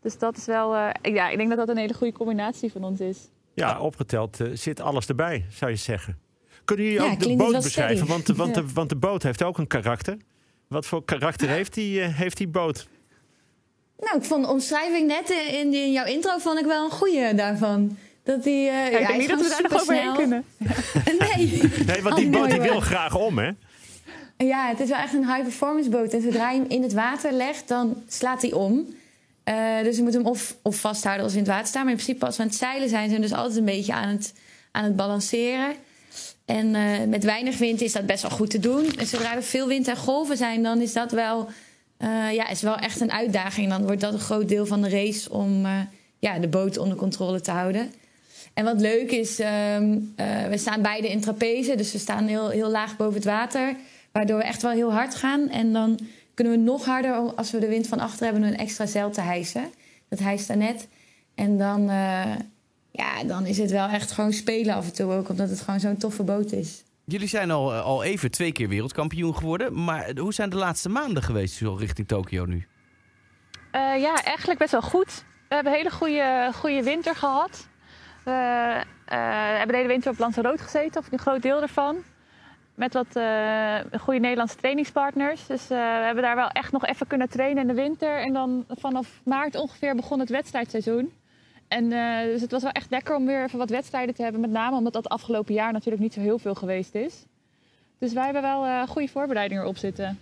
Dus 0.00 0.18
dat 0.18 0.36
is 0.36 0.46
wel, 0.46 0.74
ja, 1.02 1.28
ik 1.28 1.36
denk 1.36 1.48
dat 1.48 1.58
dat 1.58 1.68
een 1.68 1.76
hele 1.76 1.94
goede 1.94 2.12
combinatie 2.12 2.72
van 2.72 2.84
ons 2.84 3.00
is. 3.00 3.28
Ja, 3.54 3.80
opgeteld 3.80 4.38
zit 4.52 4.80
alles 4.80 5.06
erbij, 5.06 5.46
zou 5.50 5.70
je 5.70 5.76
zeggen. 5.76 6.18
Kunnen 6.64 6.84
jullie 6.84 7.10
ook 7.10 7.20
de 7.20 7.36
boot 7.36 7.52
beschrijven? 7.52 8.06
Want, 8.06 8.26
want, 8.26 8.54
de, 8.54 8.72
want 8.72 8.88
de 8.88 8.96
boot 8.96 9.22
heeft 9.22 9.42
ook 9.42 9.58
een 9.58 9.66
karakter. 9.66 10.16
Wat 10.68 10.86
voor 10.86 11.04
karakter 11.04 11.48
heeft 11.48 11.74
die, 11.74 12.00
heeft 12.00 12.36
die 12.36 12.48
boot? 12.48 12.88
Nou, 14.02 14.16
ik 14.16 14.24
vond 14.24 14.44
de 14.44 14.50
omschrijving 14.50 15.06
net 15.06 15.30
in, 15.30 15.74
in 15.74 15.92
jouw 15.92 16.04
intro 16.04 16.38
vond 16.38 16.58
ik 16.58 16.64
wel 16.64 16.84
een 16.84 16.90
goede 16.90 17.34
daarvan. 17.34 17.96
Dat 18.24 18.42
die, 18.42 18.66
uh, 18.66 18.90
ja, 18.92 18.98
ik 18.98 19.06
denk 19.06 19.18
niet 19.18 19.28
dat 19.28 19.40
we 19.40 19.48
daar 19.48 19.62
nog 19.62 19.80
overheen 19.80 20.14
kunnen. 20.14 20.44
nee. 21.36 21.62
nee, 21.86 22.02
want 22.02 22.16
die 22.16 22.30
boot 22.30 22.50
die 22.50 22.60
wil 22.60 22.80
graag 22.80 23.16
om, 23.16 23.38
hè? 23.38 23.50
Ja, 24.36 24.68
het 24.68 24.80
is 24.80 24.88
wel 24.88 24.98
echt 24.98 25.14
een 25.14 25.26
high-performance 25.26 25.90
boot. 25.90 26.12
En 26.12 26.22
zodra 26.22 26.50
je 26.50 26.58
hem 26.58 26.68
in 26.68 26.82
het 26.82 26.92
water 26.92 27.32
legt, 27.32 27.68
dan 27.68 28.02
slaat 28.08 28.42
hij 28.42 28.52
om. 28.52 28.86
Uh, 29.44 29.82
dus 29.82 29.96
je 29.96 30.02
moet 30.02 30.12
hem 30.12 30.26
of, 30.26 30.56
of 30.62 30.76
vasthouden 30.76 31.24
als 31.24 31.32
we 31.32 31.38
in 31.38 31.44
het 31.44 31.52
water 31.52 31.68
staan. 31.68 31.82
Maar 31.82 31.92
in 31.92 31.98
principe 31.98 32.26
als 32.26 32.36
we 32.36 32.42
aan 32.42 32.48
het 32.48 32.58
zeilen 32.58 32.88
zijn, 32.88 33.08
zijn 33.08 33.20
we 33.20 33.26
dus 33.26 33.36
altijd 33.36 33.56
een 33.56 33.64
beetje 33.64 33.92
aan 33.92 34.08
het, 34.08 34.34
aan 34.70 34.84
het 34.84 34.96
balanceren. 34.96 35.74
En 36.44 36.74
uh, 36.74 37.04
met 37.08 37.24
weinig 37.24 37.58
wind 37.58 37.80
is 37.80 37.92
dat 37.92 38.06
best 38.06 38.22
wel 38.22 38.30
goed 38.30 38.50
te 38.50 38.58
doen. 38.58 38.92
En 38.98 39.06
zodra 39.06 39.34
er 39.34 39.42
veel 39.42 39.66
wind 39.66 39.88
en 39.88 39.96
golven 39.96 40.36
zijn, 40.36 40.62
dan 40.62 40.80
is 40.80 40.92
dat 40.92 41.10
wel, 41.10 41.48
uh, 42.02 42.32
ja, 42.32 42.48
is 42.48 42.62
wel 42.62 42.76
echt 42.76 43.00
een 43.00 43.12
uitdaging. 43.12 43.68
Dan 43.68 43.82
wordt 43.82 44.00
dat 44.00 44.12
een 44.12 44.18
groot 44.18 44.48
deel 44.48 44.66
van 44.66 44.82
de 44.82 44.88
race 44.88 45.32
om 45.32 45.66
ja, 46.18 46.38
de 46.38 46.48
boot 46.48 46.78
onder 46.78 46.96
controle 46.96 47.40
te 47.40 47.50
houden. 47.50 47.92
En 48.54 48.64
wat 48.64 48.80
leuk 48.80 49.10
is, 49.10 49.40
um, 49.40 50.14
uh, 50.16 50.46
we 50.48 50.58
staan 50.58 50.82
beide 50.82 51.10
in 51.10 51.20
trapeze, 51.20 51.76
dus 51.76 51.92
we 51.92 51.98
staan 51.98 52.26
heel, 52.26 52.48
heel 52.48 52.70
laag 52.70 52.96
boven 52.96 53.14
het 53.14 53.24
water. 53.24 53.76
Waardoor 54.12 54.38
we 54.38 54.44
echt 54.44 54.62
wel 54.62 54.70
heel 54.70 54.92
hard 54.92 55.14
gaan. 55.14 55.48
En 55.48 55.72
dan 55.72 55.98
kunnen 56.34 56.52
we 56.52 56.58
nog 56.58 56.84
harder, 56.84 57.14
als 57.14 57.50
we 57.50 57.58
de 57.58 57.68
wind 57.68 57.86
van 57.86 57.98
achter 57.98 58.24
hebben, 58.24 58.42
een 58.42 58.56
extra 58.56 58.86
zeil 58.86 59.10
te 59.10 59.20
hijsen. 59.20 59.70
Dat 60.08 60.18
hijst 60.18 60.54
net. 60.54 60.88
En 61.34 61.58
dan, 61.58 61.84
ja, 62.90 63.24
dan 63.26 63.46
is 63.46 63.58
het 63.58 63.70
wel 63.70 63.88
echt 63.88 64.10
gewoon 64.10 64.32
spelen 64.32 64.74
af 64.74 64.86
en 64.86 64.92
toe 64.92 65.12
ook, 65.12 65.28
omdat 65.28 65.48
het 65.48 65.60
gewoon 65.60 65.80
zo'n 65.80 65.96
toffe 65.96 66.22
boot 66.22 66.52
is. 66.52 66.82
Jullie 67.12 67.28
zijn 67.28 67.50
al, 67.50 67.72
eh, 67.72 67.84
al 67.84 68.02
even 68.02 68.30
twee 68.30 68.52
keer 68.52 68.68
wereldkampioen 68.68 69.36
geworden. 69.36 69.84
Maar 69.84 70.10
hoe 70.18 70.34
zijn 70.34 70.50
de 70.50 70.56
laatste 70.56 70.88
maanden 70.88 71.22
geweest 71.22 71.54
zo 71.54 71.74
richting 71.74 72.08
Tokio 72.08 72.44
nu? 72.44 72.66
Uh, 73.72 74.00
ja, 74.00 74.22
eigenlijk 74.24 74.58
best 74.58 74.72
wel 74.72 74.82
goed. 74.82 75.24
We 75.48 75.54
hebben 75.54 75.72
een 75.72 75.78
hele 75.78 75.90
goede, 75.90 76.50
goede 76.54 76.82
winter 76.82 77.14
gehad. 77.14 77.68
We 78.24 78.30
uh, 78.30 79.18
hebben 79.56 79.68
de 79.68 79.76
hele 79.76 79.88
winter 79.88 80.10
op 80.10 80.18
Lanzarote 80.18 80.62
gezeten, 80.62 81.00
of 81.00 81.12
een 81.12 81.18
groot 81.18 81.42
deel 81.42 81.62
ervan. 81.62 81.96
Met 82.74 82.92
wat 82.92 83.06
goede 84.00 84.20
Nederlandse 84.20 84.56
trainingspartners. 84.56 85.46
Dus 85.46 85.68
we 85.68 85.74
hebben 85.74 86.22
daar 86.22 86.36
wel 86.36 86.48
echt 86.48 86.72
nog 86.72 86.86
even 86.86 87.06
kunnen 87.06 87.28
trainen 87.28 87.62
in 87.62 87.68
de 87.68 87.82
winter. 87.82 88.18
En 88.18 88.32
dan 88.32 88.64
vanaf 88.68 89.20
maart 89.24 89.54
ongeveer 89.54 89.94
begon 89.94 90.20
het 90.20 90.30
wedstrijdseizoen. 90.30 91.12
En 91.72 91.88
dus 92.30 92.40
het 92.40 92.50
was 92.50 92.62
wel 92.62 92.70
echt 92.70 92.90
lekker 92.90 93.16
om 93.16 93.26
weer 93.26 93.44
even 93.44 93.58
wat 93.58 93.70
wedstrijden 93.70 94.14
te 94.14 94.22
hebben. 94.22 94.40
Met 94.40 94.50
name 94.50 94.76
omdat 94.76 94.92
dat 94.92 95.08
afgelopen 95.08 95.54
jaar 95.54 95.72
natuurlijk 95.72 96.02
niet 96.02 96.12
zo 96.12 96.20
heel 96.20 96.38
veel 96.38 96.54
geweest 96.54 96.94
is. 96.94 97.24
Dus 97.98 98.12
wij 98.12 98.24
hebben 98.24 98.42
wel 98.42 98.86
goede 98.86 99.08
voorbereidingen 99.08 99.62
erop 99.62 99.76
zitten. 99.76 100.18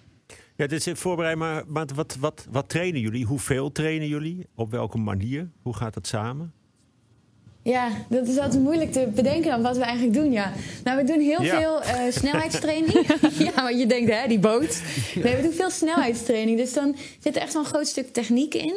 Ja, 0.57 0.67
dit 0.67 0.87
is 0.87 0.99
voorbereid, 0.99 1.37
maar, 1.37 1.65
maar 1.67 1.87
wat, 1.95 2.17
wat, 2.17 2.47
wat 2.51 2.69
trainen 2.69 3.01
jullie? 3.01 3.25
Hoeveel 3.25 3.73
trainen 3.73 4.09
jullie? 4.09 4.47
Op 4.55 4.71
welke 4.71 4.99
manier? 4.99 5.51
Hoe 5.63 5.75
gaat 5.75 5.95
dat 5.95 6.07
samen? 6.07 6.53
Ja, 7.63 7.89
dat 8.09 8.29
is 8.29 8.39
altijd 8.39 8.63
moeilijk 8.63 8.93
te 8.93 9.11
bedenken 9.15 9.51
dan 9.51 9.63
wat 9.63 9.77
we 9.77 9.83
eigenlijk 9.83 10.15
doen, 10.15 10.33
ja. 10.33 10.53
Nou, 10.85 10.97
we 10.97 11.05
doen 11.05 11.21
heel 11.21 11.43
veel 11.43 11.83
uh, 11.83 12.13
snelheidstraining. 12.21 13.07
ja, 13.47 13.63
want 13.63 13.79
je 13.79 13.87
denkt, 13.87 14.11
hè, 14.11 14.29
die 14.29 14.39
boot. 14.39 14.83
Nee, 15.15 15.37
we 15.37 15.43
doen 15.43 15.53
veel 15.53 15.71
snelheidstraining. 15.71 16.59
Dus 16.59 16.73
dan 16.73 16.97
zit 17.19 17.37
er 17.37 17.43
echt 17.43 17.53
wel 17.53 17.63
een 17.63 17.69
groot 17.69 17.87
stuk 17.87 18.13
techniek 18.13 18.55
in. 18.55 18.75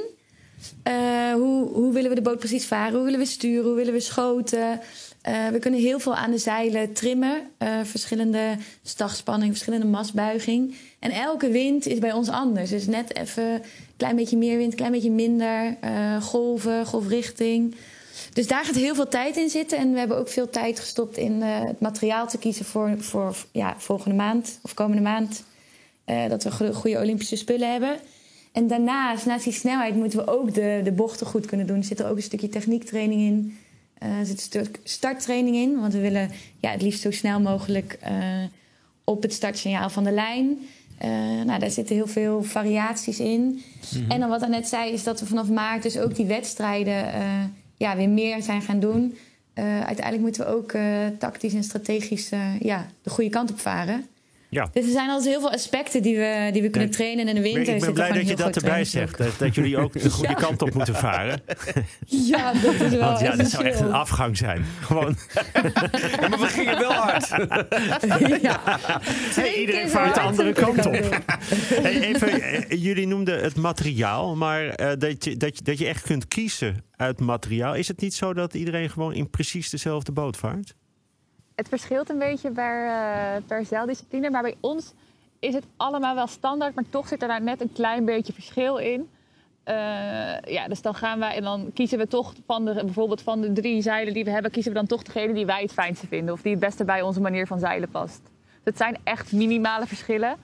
Uh, 0.88 1.34
hoe, 1.34 1.68
hoe 1.68 1.94
willen 1.94 2.10
we 2.10 2.16
de 2.16 2.22
boot 2.22 2.40
precies 2.40 2.66
varen? 2.66 2.94
Hoe 2.94 3.04
willen 3.04 3.20
we 3.20 3.26
sturen? 3.26 3.66
Hoe 3.66 3.76
willen 3.76 3.94
we 3.94 4.00
schoten? 4.00 4.80
Eh, 5.22 5.48
we 5.48 5.60
kunnen 5.60 5.80
heel 5.80 6.00
veel 6.00 6.16
aan 6.16 6.32
de 6.32 6.38
zeilen 6.38 6.94
trimmen. 6.94 7.42
Uh, 7.60 7.80
verschillende 7.84 8.58
stagspanning, 8.82 9.52
verschillende 9.52 9.86
masbuiging. 9.86 10.76
En 11.00 11.12
elke 11.12 11.50
wind 11.50 11.86
is 11.86 12.00
bij 12.00 12.12
ons 12.12 12.30
anders. 12.30 12.70
Dus 12.70 12.88
net 12.88 13.16
even 13.18 13.44
een 13.44 13.62
klein 13.98 14.16
beetje 14.16 14.38
meer 14.38 14.58
wind, 14.58 14.72
een 14.72 14.78
klein 14.78 14.92
beetje 14.92 15.12
minder. 15.12 15.78
Golven, 16.22 16.86
golfrichting. 16.86 17.76
Dus 18.34 18.48
daar 18.48 18.66
gaat 18.66 18.76
heel 18.76 18.96
veel 18.96 19.08
tijd 19.08 19.38
in 19.38 19.50
zitten. 19.50 19.78
En 19.78 19.92
we 19.92 20.00
hebben 20.00 20.18
ook 20.18 20.30
veel 20.30 20.50
tijd 20.50 20.80
gestopt 20.80 21.18
in 21.18 21.42
het 21.42 21.80
materiaal 21.80 22.28
te 22.28 22.38
kiezen 22.38 22.66
voor, 22.66 22.96
voor 22.98 23.36
ja, 23.52 23.76
volgende 23.78 24.16
maand 24.16 24.60
of 24.62 24.74
komende 24.74 25.02
maand. 25.02 25.44
dat 26.06 26.44
we 26.44 26.74
goede 26.74 27.00
Olympische 27.00 27.36
spullen 27.36 27.72
hebben. 27.72 28.00
En 28.54 28.68
daarnaast, 28.68 29.26
naast 29.26 29.44
die 29.44 29.54
snelheid, 29.54 29.96
moeten 29.96 30.20
we 30.20 30.28
ook 30.28 30.54
de, 30.54 30.82
de 30.84 30.92
bochten 30.92 31.28
goed 31.28 31.46
kunnen 31.46 31.68
doen. 31.68 31.78
Er 31.78 31.84
zit 31.84 32.00
er 32.00 32.10
ook 32.10 32.16
een 32.16 32.24
stukje 32.24 32.50
techniektraining 32.50 33.22
in. 33.22 33.58
Uh, 34.04 34.20
er 34.20 34.26
zit 34.26 34.36
een 34.36 34.42
stuk 34.42 34.80
starttraining 34.84 35.56
in. 35.56 35.80
Want 35.80 35.94
we 35.94 36.00
willen 36.00 36.32
ja, 36.60 36.70
het 36.72 36.82
liefst 36.82 37.02
zo 37.02 37.12
snel 37.12 37.40
mogelijk 37.40 38.00
uh, 38.04 38.44
op 39.04 39.22
het 39.22 39.34
startsignaal 39.34 39.90
van 39.90 40.04
de 40.04 40.12
lijn. 40.12 40.58
Uh, 41.04 41.10
nou, 41.46 41.60
daar 41.60 41.72
zitten 41.72 41.96
heel 41.96 42.08
veel 42.08 42.44
variaties 42.44 43.20
in. 43.20 43.42
Mm 43.42 43.62
-hmm. 43.90 44.12
En 44.12 44.20
dan 44.20 44.30
wat 44.30 44.48
net 44.48 44.68
zei, 44.68 44.92
is 44.92 45.04
dat 45.04 45.20
we 45.20 45.26
vanaf 45.26 45.50
maart 45.50 45.84
dus 45.84 45.98
ook 45.98 46.16
die 46.16 46.26
wedstrijden 46.26 47.06
ja, 47.78 47.96
weer 47.96 48.10
meer 48.10 48.42
zijn 48.42 48.62
gaan 48.62 48.80
doen. 48.80 49.18
uiteindelijk 49.56 50.22
moeten 50.22 50.46
we 50.46 50.52
ook 50.52 50.74
tactisch 51.20 51.54
en 51.54 51.64
strategisch 51.64 52.30
ja, 52.60 52.88
de 53.02 53.10
goede 53.10 53.30
kant 53.30 53.52
op 53.52 53.60
varen. 53.60 54.06
Ja. 54.54 54.70
Dus 54.72 54.86
er 54.86 54.92
zijn 54.92 55.10
altijd 55.10 55.30
heel 55.30 55.40
veel 55.40 55.52
aspecten 55.52 56.02
die 56.02 56.18
we, 56.18 56.50
die 56.54 56.62
we 56.62 56.70
kunnen 56.70 56.90
trainen 56.90 57.28
in 57.28 57.36
de 57.36 57.42
winter. 57.42 57.76
Ik 57.76 57.82
ben 57.82 57.94
blij 57.94 58.12
dat 58.12 58.28
je 58.28 58.36
dat 58.36 58.56
erbij 58.56 58.84
zegt. 58.84 59.18
Dat, 59.18 59.32
dat, 59.38 59.56
jullie 59.56 59.78
ook 59.78 60.02
de 60.02 60.10
goede 60.10 60.36
kant 60.36 60.62
op 60.62 60.74
moeten 60.74 60.96
varen. 60.96 61.42
Ja, 62.06 62.54
dat 62.54 62.74
is 62.74 62.90
wel 62.90 63.00
Want 63.00 63.20
ja, 63.20 63.36
dat 63.36 63.50
zou 63.50 63.64
echt 63.64 63.80
een 63.80 63.94
afgang 63.94 64.38
zijn. 64.38 64.66
Gewoon. 64.82 65.16
Ja, 66.22 66.28
maar 66.28 66.40
we 66.40 66.48
gingen 66.48 66.80
wel 66.80 66.92
hard. 66.92 67.28
Ja. 68.42 68.62
Hey, 69.36 69.54
iedereen 69.54 69.90
vaart 69.90 70.16
de 70.16 70.22
andere 70.22 70.54
kant 70.54 70.86
op. 70.86 71.22
Hey, 71.82 72.02
even, 72.02 72.42
eh, 72.42 72.84
jullie 72.84 73.08
noemden 73.08 73.44
het 73.44 73.56
materiaal, 73.56 74.36
maar 74.36 74.64
uh, 74.64 74.92
dat, 74.98 75.24
je, 75.24 75.38
dat, 75.38 75.58
je, 75.58 75.64
dat 75.64 75.78
je 75.78 75.88
echt 75.88 76.04
kunt 76.04 76.28
kiezen 76.28 76.84
uit 76.96 77.20
materiaal. 77.20 77.76
Is 77.76 77.88
het 77.88 78.02
niet 78.02 78.14
zo 78.14 78.34
dat 78.34 78.54
iedereen 78.54 78.90
gewoon 78.90 79.14
in 79.14 79.30
precies 79.30 79.70
dezelfde 79.70 80.12
boot 80.12 80.38
vaart? 80.38 80.76
Het 81.56 81.70
verschilt 81.70 82.10
een 82.10 82.20
beetje 82.20 82.52
per, 82.52 82.86
uh, 82.86 83.46
per 83.48 83.66
zeildiscipline. 83.66 84.30
Maar 84.30 84.42
bij 84.42 84.56
ons 84.60 84.94
is 85.40 85.54
het 85.54 85.66
allemaal 85.78 86.16
wel 86.16 86.28
standaard, 86.28 86.76
maar 86.76 86.90
toch 86.90 87.08
zit 87.08 87.22
er 87.22 87.28
daar 87.28 87.42
net 87.42 87.62
een 87.62 87.74
klein 87.74 88.06
beetje 88.06 88.34
verschil 88.34 88.78
in. 88.78 89.10
Uh, 89.68 89.76
ja, 90.42 90.68
dus 90.68 90.82
dan 90.82 90.96
gaan 90.96 91.20
wij 91.20 91.36
en 91.36 91.44
dan 91.44 91.72
kiezen 91.74 91.98
we 91.98 92.08
toch 92.08 92.34
van 92.46 92.66
de, 92.66 92.74
bijvoorbeeld 92.74 93.22
van 93.22 93.42
de 93.42 93.52
drie 93.52 93.82
zeilen 93.82 94.14
die 94.14 94.24
we 94.24 94.30
hebben, 94.30 94.52
kiezen 94.52 94.72
we 94.72 94.78
dan 94.78 94.88
toch 94.88 95.04
degene 95.04 95.34
die 95.34 95.46
wij 95.46 95.62
het 95.62 95.74
fijnste 95.74 96.08
vinden. 96.08 96.34
Of 96.34 96.42
die 96.42 96.52
het 96.52 96.60
beste 96.60 96.86
bij 96.86 97.02
onze 97.02 97.22
manier 97.22 97.48
van 97.48 97.60
zeilen 97.60 97.90
past. 97.90 98.22
Dat 98.64 98.78
zijn 98.78 98.98
echt 99.04 99.32
minimale 99.32 99.88
verschillen. 99.88 100.36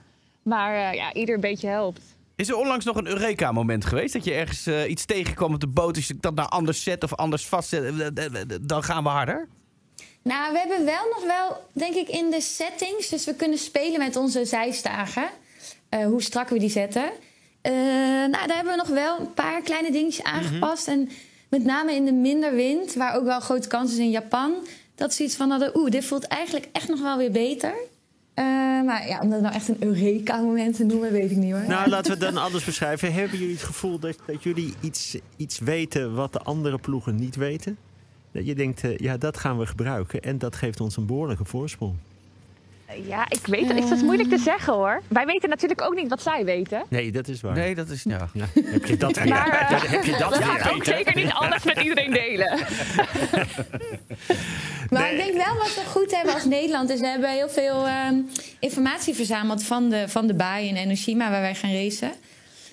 Maar 0.42 0.74
uh, 0.74 0.94
ja, 0.94 1.12
ieder 1.12 1.38
beetje 1.38 1.68
helpt. 1.68 2.02
Is 2.36 2.48
er 2.48 2.56
onlangs 2.56 2.84
nog 2.84 2.96
een 2.96 3.06
Eureka-moment 3.06 3.84
geweest? 3.84 4.12
Dat 4.12 4.24
je 4.24 4.32
ergens 4.32 4.86
iets 4.88 5.04
tegenkwam 5.04 5.54
op 5.54 5.60
de 5.60 5.66
boot. 5.66 5.96
Als 5.96 6.08
je 6.08 6.16
dat 6.20 6.34
nou 6.34 6.48
anders 6.48 6.82
zet 6.82 7.04
of 7.04 7.14
anders 7.14 7.46
vastzet, 7.46 8.10
dan 8.62 8.82
gaan 8.82 9.02
we 9.02 9.08
harder? 9.08 9.48
Nou, 10.22 10.52
we 10.52 10.58
hebben 10.58 10.84
wel 10.84 11.06
nog 11.14 11.24
wel, 11.24 11.68
denk 11.72 11.94
ik, 11.94 12.08
in 12.08 12.30
de 12.30 12.40
settings. 12.40 13.08
Dus 13.08 13.24
we 13.24 13.34
kunnen 13.34 13.58
spelen 13.58 13.98
met 13.98 14.16
onze 14.16 14.44
zijstagen. 14.44 15.28
Uh, 15.90 16.04
hoe 16.04 16.22
strak 16.22 16.48
we 16.48 16.58
die 16.58 16.70
zetten. 16.70 17.10
Uh, 17.62 17.72
nou, 17.72 18.46
daar 18.46 18.56
hebben 18.56 18.72
we 18.72 18.78
nog 18.78 18.88
wel 18.88 19.20
een 19.20 19.34
paar 19.34 19.62
kleine 19.62 19.92
dingetjes 19.92 20.24
mhm. 20.24 20.34
aangepast. 20.34 20.88
En 20.88 21.08
met 21.48 21.64
name 21.64 21.94
in 21.94 22.04
de 22.04 22.12
minder 22.12 22.54
wind, 22.54 22.94
waar 22.94 23.16
ook 23.16 23.24
wel 23.24 23.40
grote 23.40 23.68
kans 23.68 23.92
is 23.92 23.98
in 23.98 24.10
Japan. 24.10 24.54
Dat 24.94 25.14
ze 25.14 25.24
iets 25.24 25.36
van 25.36 25.50
hadden, 25.50 25.76
oeh, 25.76 25.90
dit 25.90 26.04
voelt 26.04 26.24
eigenlijk 26.24 26.68
echt 26.72 26.88
nog 26.88 27.00
wel 27.00 27.16
weer 27.16 27.30
beter. 27.30 27.74
Uh, 28.34 28.46
maar 28.82 29.08
ja, 29.08 29.20
om 29.20 29.30
dat 29.30 29.40
nou 29.40 29.54
echt 29.54 29.68
een 29.68 29.76
Eureka-moment 29.80 30.76
te 30.76 30.84
noemen, 30.84 31.12
weet 31.12 31.30
ik 31.30 31.36
niet 31.36 31.52
hoor. 31.52 31.64
Nou, 31.66 31.88
laten 31.88 32.18
we 32.18 32.24
het 32.24 32.34
dan 32.34 32.42
anders 32.46 32.64
beschrijven. 32.64 33.12
Hebben 33.12 33.38
jullie 33.38 33.54
het 33.54 33.64
gevoel 33.64 33.98
dat, 33.98 34.16
dat 34.26 34.42
jullie 34.42 34.74
iets, 34.80 35.16
iets 35.36 35.58
weten 35.58 36.14
wat 36.14 36.32
de 36.32 36.40
andere 36.40 36.78
ploegen 36.78 37.16
niet 37.16 37.36
weten? 37.36 37.78
Dat 38.32 38.46
je 38.46 38.54
denkt, 38.54 38.84
uh, 38.84 38.96
ja, 38.96 39.16
dat 39.16 39.36
gaan 39.36 39.58
we 39.58 39.66
gebruiken. 39.66 40.20
En 40.20 40.38
dat 40.38 40.56
geeft 40.56 40.80
ons 40.80 40.96
een 40.96 41.06
behoorlijke 41.06 41.44
voorsprong. 41.44 41.94
Ja, 43.06 43.26
ik 43.28 43.46
weet 43.46 43.68
het. 43.68 43.78
Het 43.78 43.90
is 43.90 44.02
moeilijk 44.02 44.28
te 44.28 44.38
zeggen 44.38 44.72
hoor. 44.72 45.02
Wij 45.08 45.26
weten 45.26 45.48
natuurlijk 45.48 45.82
ook 45.82 45.94
niet 45.94 46.08
wat 46.08 46.22
zij 46.22 46.44
weten. 46.44 46.82
Nee, 46.88 47.12
dat 47.12 47.28
is 47.28 47.40
waar. 47.40 47.54
Nee, 47.54 47.74
dat 47.74 47.88
is. 47.88 48.02
Ja. 48.02 48.28
ja 48.32 48.46
heb 48.62 48.84
je 48.84 48.96
dat 48.96 49.16
weer? 49.16 49.28
Maar, 49.28 49.48
uh, 49.72 49.82
heb 49.82 50.04
je 50.04 50.16
dat 50.18 50.74
ook 50.74 50.84
zeker 50.84 51.16
niet 51.16 51.30
alles 51.32 51.64
met 51.64 51.78
iedereen 51.78 52.10
delen. 52.10 52.48
maar 54.90 55.02
nee. 55.02 55.12
ik 55.12 55.24
denk 55.24 55.44
wel 55.44 55.56
wat 55.56 55.74
we 55.74 55.82
goed 55.86 56.16
hebben 56.16 56.34
als 56.34 56.44
Nederland. 56.44 56.90
Is 56.90 57.00
we 57.00 57.06
hebben 57.06 57.30
heel 57.30 57.48
veel 57.48 57.86
uh, 57.86 58.08
informatie 58.58 59.14
verzameld 59.14 59.62
van 59.62 59.88
de, 59.88 60.08
van 60.08 60.26
de 60.26 60.34
baai 60.34 60.68
in 60.68 60.76
Enoshima 60.76 61.30
waar 61.30 61.40
wij 61.40 61.54
gaan 61.54 61.72
racen. 61.72 62.12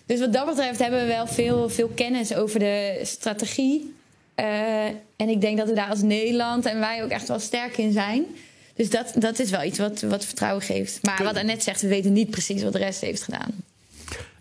Dus 0.06 0.20
wat 0.20 0.34
dat 0.34 0.46
betreft 0.46 0.80
hebben 0.80 1.00
we 1.00 1.08
wel 1.08 1.28
veel, 1.28 1.70
veel 1.70 1.92
kennis 1.96 2.36
over 2.36 2.60
de 2.60 3.00
strategie 3.04 3.96
uh, 4.40 4.86
en 5.16 5.30
ik 5.30 5.42
denk 5.42 5.58
dat 5.58 5.68
we 5.68 5.74
daar 5.74 5.90
als 5.90 6.02
Nederland 6.02 6.66
en 6.66 6.80
wij 6.80 7.04
ook 7.04 7.10
echt 7.10 7.28
wel 7.28 7.40
sterk 7.40 7.78
in 7.78 7.92
zijn. 7.92 8.26
Dus 8.74 8.90
dat, 8.90 9.14
dat 9.16 9.40
is 9.40 9.50
wel 9.50 9.64
iets 9.64 9.80
wat, 9.80 10.02
wat 10.02 10.26
vertrouwen 10.26 10.64
geeft. 10.64 11.04
Maar 11.04 11.24
wat 11.24 11.38
Annette 11.38 11.64
zegt, 11.64 11.82
we 11.82 11.88
weten 11.88 12.14
niet 12.14 12.30
precies 12.30 12.64
wat 12.64 12.74
de 12.74 12.78
rest 12.78 13.02
heeft 13.02 13.24
gedaan. 13.24 13.52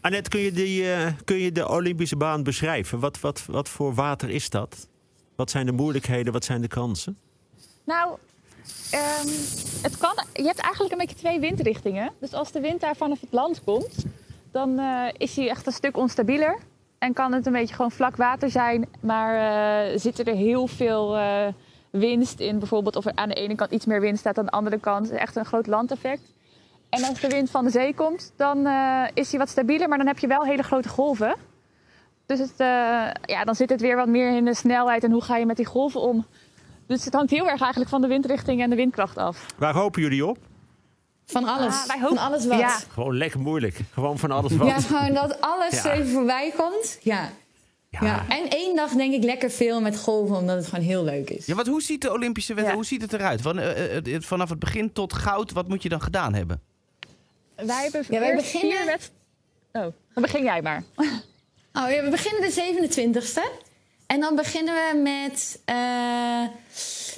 Annette, 0.01 0.31
kun 0.31 0.41
je, 0.41 0.53
die, 0.53 0.83
uh, 0.83 1.07
kun 1.25 1.37
je 1.37 1.53
de 1.53 1.69
Olympische 1.69 2.17
baan 2.17 2.43
beschrijven? 2.43 3.01
Wat, 3.01 3.21
wat, 3.21 3.45
wat 3.47 3.69
voor 3.69 3.95
water 3.95 4.31
is 4.31 4.51
dat? 4.51 4.87
Wat 5.37 5.51
zijn 5.51 5.67
de 5.67 5.73
moeilijkheden, 5.73 6.33
wat 6.33 6.45
zijn 6.45 6.61
de 6.61 6.69
kansen? 6.69 7.19
Nou, 7.85 8.11
um, 8.95 9.33
het 9.83 9.97
kan, 9.99 10.25
je 10.33 10.43
hebt 10.43 10.59
eigenlijk 10.59 10.93
een 10.93 10.99
beetje 10.99 11.17
twee 11.17 11.41
windrichtingen. 11.41 12.13
Dus 12.21 12.33
als 12.33 12.53
de 12.53 12.61
wind 12.61 12.81
daar 12.81 12.97
vanaf 12.97 13.21
het 13.21 13.33
land 13.33 13.65
komt, 13.65 14.05
dan 14.53 14.81
uh, 14.81 15.07
is 15.17 15.37
hij 15.37 15.49
echt 15.49 15.67
een 15.67 15.73
stuk 15.73 15.97
onstabieler. 15.97 16.59
En 17.07 17.13
kan 17.13 17.33
het 17.33 17.47
een 17.47 17.53
beetje 17.53 17.75
gewoon 17.75 17.91
vlak 17.91 18.17
water 18.17 18.51
zijn, 18.51 18.87
maar 19.01 19.35
uh, 19.35 19.99
zitten 19.99 20.25
er 20.25 20.35
heel 20.35 20.67
veel 20.67 21.17
uh, 21.17 21.47
winst 21.91 22.41
in. 22.41 22.59
Bijvoorbeeld 22.59 22.97
of 22.97 23.07
er 23.07 23.13
aan 23.15 23.29
de 23.29 23.35
ene 23.35 23.55
kant 23.55 23.71
iets 23.71 23.87
meer 23.87 24.01
wind 24.01 24.19
staat 24.19 24.35
dan 24.35 24.45
aan 24.45 24.51
de 24.51 24.57
andere 24.57 24.79
kant. 24.79 25.11
Echt 25.11 25.37
een 25.37 25.45
groot 25.45 25.67
landeffect. 25.67 26.33
En 26.89 27.05
als 27.05 27.21
de 27.21 27.29
wind 27.29 27.51
van 27.51 27.65
de 27.65 27.71
zee 27.71 27.95
komt, 27.95 28.33
dan 28.37 28.59
uh, 28.59 29.03
is 29.15 29.31
hij 29.31 29.39
wat 29.39 29.49
stabieler, 29.49 29.89
maar 29.89 29.99
dan 29.99 30.07
heb 30.07 30.19
je 30.19 30.27
wel 30.27 30.45
hele 30.45 30.63
grote 30.63 30.89
golven. 30.89 31.35
Dus 32.27 32.39
het, 32.39 32.55
ja, 33.25 33.45
dan 33.45 33.55
zit 33.55 33.71
het 33.71 33.81
weer 33.81 33.97
wat 33.97 34.09
meer 34.09 34.37
in 34.37 34.45
de 34.45 34.55
snelheid 34.55 35.05
en 35.05 35.11
hoe 35.11 35.23
ga 35.23 35.37
je 35.37 35.47
met 35.47 35.57
die 35.57 35.67
golven 35.67 36.01
om. 36.01 36.27
Dus 36.87 37.05
het 37.05 37.15
hangt 37.15 37.31
heel 37.31 37.49
erg 37.49 37.61
eigenlijk 37.61 37.91
van 37.91 38.01
de 38.01 38.09
windrichting 38.09 38.63
en 38.63 38.71
de 38.71 38.77
windkracht 38.77 39.17
af. 39.17 39.47
Waar 39.59 39.75
hopen 39.75 40.03
jullie 40.03 40.27
op? 40.27 40.39
Van 41.27 41.45
alles. 41.45 41.75
Ah, 41.75 41.87
wij 41.87 42.01
hopen, 42.01 42.17
van 42.17 42.27
alles 42.27 42.47
wat. 42.47 42.59
Ja. 42.59 42.79
Gewoon 42.93 43.17
lekker 43.17 43.41
moeilijk. 43.41 43.81
Gewoon 43.93 44.19
van 44.19 44.31
alles 44.31 44.57
wat. 44.57 44.69
Ja, 44.69 44.81
gewoon 44.81 45.15
dat 45.15 45.41
alles 45.41 45.83
ja. 45.83 45.93
even 45.93 46.09
voorbij 46.09 46.53
komt. 46.57 46.99
Ja. 47.03 47.31
ja. 47.89 48.05
Ja. 48.05 48.25
En 48.29 48.49
één 48.49 48.77
dag 48.77 48.93
denk 48.93 49.15
ik 49.15 49.25
lekker 49.25 49.51
veel 49.51 49.81
met 49.81 49.99
golven, 49.99 50.37
omdat 50.37 50.57
het 50.57 50.67
gewoon 50.67 50.85
heel 50.85 51.05
leuk 51.05 51.31
is. 51.31 51.47
Ja, 51.47 51.55
wat, 51.55 51.67
hoe 51.67 51.83
ziet 51.83 52.01
de 52.01 52.13
Olympische 52.13 52.55
wedstrijd, 52.55 52.79
hoe 52.79 52.89
ziet 52.89 53.03
het 53.03 53.13
eruit? 53.13 53.43
Van, 53.43 53.59
uh, 53.59 53.97
uh, 53.97 54.17
vanaf 54.21 54.49
het 54.49 54.59
begin 54.59 54.93
tot 54.93 55.13
goud, 55.13 55.53
wat 55.53 55.69
moet 55.69 55.83
je 55.83 55.89
dan 55.89 56.01
gedaan 56.01 56.35
hebben? 56.35 56.63
Wij 57.57 57.83
hebben 57.83 58.05
ja, 58.09 58.21
wij 58.21 58.37
beginnen... 58.37 58.85
Met... 58.87 59.11
Oh, 59.73 59.83
dan 59.83 60.23
begin 60.23 60.45
jij 60.45 60.63
maar. 60.63 60.83
Oh, 61.73 61.91
ja, 61.91 62.03
we 62.03 62.11
beginnen 62.11 62.43
de 62.43 63.19
27e. 63.19 63.65
En 64.07 64.21
dan 64.21 64.37
beginnen 64.37 64.75
we 64.75 64.99
met 65.03 65.61
uh, 65.71 66.49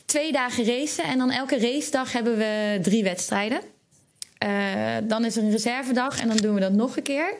twee 0.05 0.33
dagen 0.33 0.65
racen. 0.65 1.05
En 1.05 1.19
dan 1.19 1.31
elke 1.31 1.59
racedag 1.59 2.12
hebben 2.12 2.37
we 2.37 2.79
drie 2.83 3.03
wedstrijden. 3.03 3.61
Uh, 4.45 4.97
dan 5.09 5.25
is 5.25 5.37
er 5.37 5.42
een 5.42 5.50
reservedag 5.50 6.21
en 6.21 6.28
dan 6.28 6.37
doen 6.37 6.54
we 6.54 6.61
dat 6.61 6.73
nog 6.73 6.97
een 6.97 7.02
keer. 7.02 7.35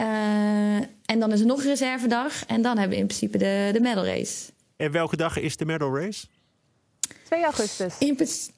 Uh, 0.00 0.76
en 1.04 1.18
dan 1.18 1.32
is 1.32 1.40
er 1.40 1.46
nog 1.46 1.58
een 1.58 1.68
reservedag 1.68 2.46
en 2.46 2.62
dan 2.62 2.78
hebben 2.78 2.96
we 2.96 3.02
in 3.02 3.06
principe 3.06 3.38
de, 3.38 3.70
de 3.72 3.80
medal 3.80 4.06
race. 4.06 4.50
En 4.76 4.92
welke 4.92 5.16
dag 5.16 5.36
is 5.36 5.56
de 5.56 5.64
medal 5.64 5.96
race? 5.96 6.26
2 7.24 7.44
augustus. 7.44 7.98
In 7.98 8.16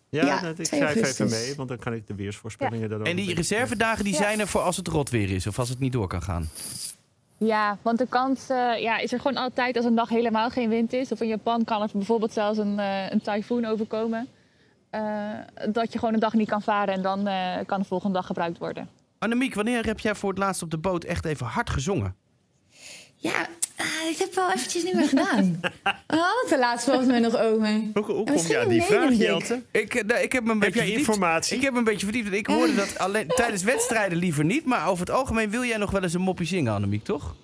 ja, 0.09 0.27
ja 0.27 0.41
dat, 0.41 0.59
ik 0.59 0.67
schrijf 0.67 0.97
even 0.97 1.31
mee, 1.31 1.55
want 1.55 1.69
dan 1.69 1.79
kan 1.79 1.93
ik 1.93 2.07
de 2.07 2.15
weersvoorspellingen 2.15 2.89
ja. 2.89 3.05
En 3.05 3.17
die 3.17 3.35
reservedagen 3.35 4.05
die 4.05 4.15
zijn 4.15 4.41
er 4.41 4.49
voor 4.49 4.61
als 4.61 4.77
het 4.77 4.89
rot 4.89 5.11
weer 5.11 5.31
is 5.31 5.47
of 5.47 5.59
als 5.59 5.69
het 5.69 5.79
niet 5.79 5.93
door 5.93 6.07
kan 6.07 6.23
gaan? 6.23 6.49
Ja, 7.39 7.79
want 7.83 7.99
de 7.99 8.07
kans 8.09 8.51
uh, 8.51 8.79
ja, 8.81 8.99
is 8.99 9.13
er 9.13 9.21
gewoon 9.21 9.37
altijd 9.37 9.77
als 9.77 9.85
een 9.85 9.95
dag 9.95 10.09
helemaal 10.09 10.51
geen 10.51 10.69
wind 10.69 10.93
is. 10.93 11.13
Of 11.13 11.21
in 11.21 11.29
Japan 11.29 11.65
kan 11.65 11.83
er 11.83 11.89
bijvoorbeeld 11.93 12.33
zelfs 12.33 12.59
een, 12.59 12.79
uh, 12.79 13.11
een 13.11 13.21
tyfoon 13.21 13.65
overkomen. 13.65 14.29
Uh, 14.95 15.71
dat 15.73 15.93
je 15.93 15.99
gewoon 15.99 16.15
een 16.15 16.21
dag 16.21 16.33
niet 16.33 16.49
kan 16.49 16.63
varen 16.63 16.95
en 16.95 17.03
dan 17.03 17.29
uh, 17.29 17.57
kan 17.67 17.81
de 17.81 17.87
volgende 17.87 18.15
dag 18.15 18.27
gebruikt 18.27 18.59
worden. 18.59 18.89
Annemiek, 19.19 19.55
wanneer 19.55 19.87
heb 19.87 20.01
jij 20.01 20.15
voor 20.15 20.31
het 20.31 20.39
laatst 20.39 20.63
op 20.63 20.71
de 20.71 20.79
boot 20.79 21.05
echt 21.05 21.25
even 21.25 21.47
hard 21.47 21.71
gezongen? 21.71 22.15
Ja, 23.17 23.47
uh, 23.81 24.11
ik 24.11 24.19
heb 24.19 24.35
wel 24.35 24.53
eventjes 24.53 24.83
niet 24.85 24.95
meer 24.95 25.09
gedaan. 25.09 25.61
Het 26.07 26.49
de 26.49 26.59
laatst 26.59 26.85
volgens 26.85 27.07
mij 27.07 27.19
nog 27.19 27.37
over. 27.37 27.67
Hoe, 27.95 28.05
hoe 28.05 28.25
kom 28.25 28.47
je 28.47 28.59
aan 28.59 28.69
die 28.69 28.83
vraag, 28.83 29.15
Jelte? 29.15 29.63
Ik, 29.71 30.07
nou, 30.07 30.21
ik 30.21 30.33
heb 30.33 30.49
een 30.49 30.59
beetje 30.59 30.81
heb 30.81 30.89
jij 30.89 30.99
informatie? 30.99 31.57
Ik 31.57 31.63
heb 31.63 31.75
een 31.75 31.85
beetje 31.85 32.07
verdiept. 32.07 32.33
Ik 32.33 32.47
hoorde 32.47 32.75
dat 32.75 32.99
alleen, 32.99 33.29
tijdens 33.37 33.63
wedstrijden 33.63 34.19
liever 34.19 34.45
niet. 34.45 34.65
Maar 34.65 34.89
over 34.89 35.07
het 35.07 35.15
algemeen 35.15 35.51
wil 35.51 35.65
jij 35.65 35.77
nog 35.77 35.91
wel 35.91 36.03
eens 36.03 36.15
een 36.15 36.21
moppie 36.21 36.47
zingen, 36.47 36.73
Annemiek, 36.73 37.05
toch? 37.05 37.35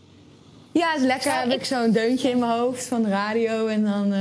Ja, 0.73 0.95
is 0.95 1.03
lekker. 1.03 1.33
heb 1.33 1.51
ik 1.51 1.65
zo'n 1.65 1.91
deuntje 1.91 2.31
in 2.31 2.39
mijn 2.39 2.53
hoofd 2.53 2.87
van 2.87 3.03
de 3.03 3.09
radio 3.09 3.67
en 3.67 3.85
dan... 3.85 4.13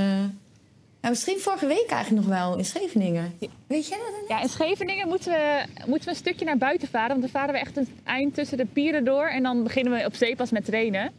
Ja, 1.01 1.09
misschien 1.09 1.39
vorige 1.39 1.67
week 1.67 1.89
eigenlijk 1.89 2.25
nog 2.25 2.35
wel 2.37 2.57
in 2.57 2.65
Scheveningen. 2.65 3.33
Weet 3.67 3.87
jij 3.87 3.97
dat? 3.97 4.27
Ja, 4.27 4.41
in 4.41 4.49
Scheveningen 4.49 5.07
moeten 5.07 5.31
we, 5.31 5.63
moeten 5.85 6.03
we 6.05 6.09
een 6.09 6.15
stukje 6.19 6.45
naar 6.45 6.57
buiten 6.57 6.87
varen. 6.87 7.09
Want 7.09 7.21
dan 7.21 7.29
varen 7.29 7.53
we 7.53 7.59
echt 7.59 7.77
een 7.77 7.87
eind 8.03 8.33
tussen 8.33 8.57
de 8.57 8.65
pieren 8.65 9.03
door. 9.05 9.27
En 9.27 9.43
dan 9.43 9.63
beginnen 9.63 9.93
we 9.93 10.05
op 10.05 10.15
zee 10.15 10.35
pas 10.35 10.51
met 10.51 10.65
trainen. 10.65 11.11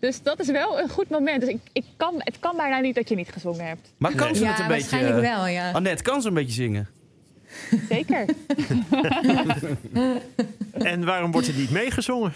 Dus 0.00 0.22
dat 0.22 0.40
is 0.40 0.50
wel 0.50 0.80
een 0.80 0.88
goed 0.88 1.08
moment. 1.08 1.40
Dus 1.40 1.50
ik, 1.50 1.60
ik 1.72 1.84
kan, 1.96 2.14
het 2.18 2.38
kan 2.40 2.56
bijna 2.56 2.78
niet 2.80 2.94
dat 2.94 3.08
je 3.08 3.14
niet 3.14 3.32
gezongen 3.32 3.66
hebt. 3.66 3.92
Maar 3.96 4.14
kan 4.14 4.34
ze 4.34 4.42
Ja, 4.42 4.50
het 4.50 4.58
een 4.58 4.66
beetje... 4.66 4.80
waarschijnlijk 4.90 5.24
eh, 5.24 5.34
wel, 5.36 5.46
ja. 5.46 5.70
Annette, 5.70 6.02
kan 6.02 6.22
ze 6.22 6.28
een 6.28 6.34
beetje 6.34 6.52
zingen? 6.52 6.88
Zeker. 7.88 8.24
En 10.72 11.04
waarom 11.04 11.32
wordt 11.32 11.46
er 11.48 11.54
niet 11.54 11.70
meegezongen? 11.70 12.32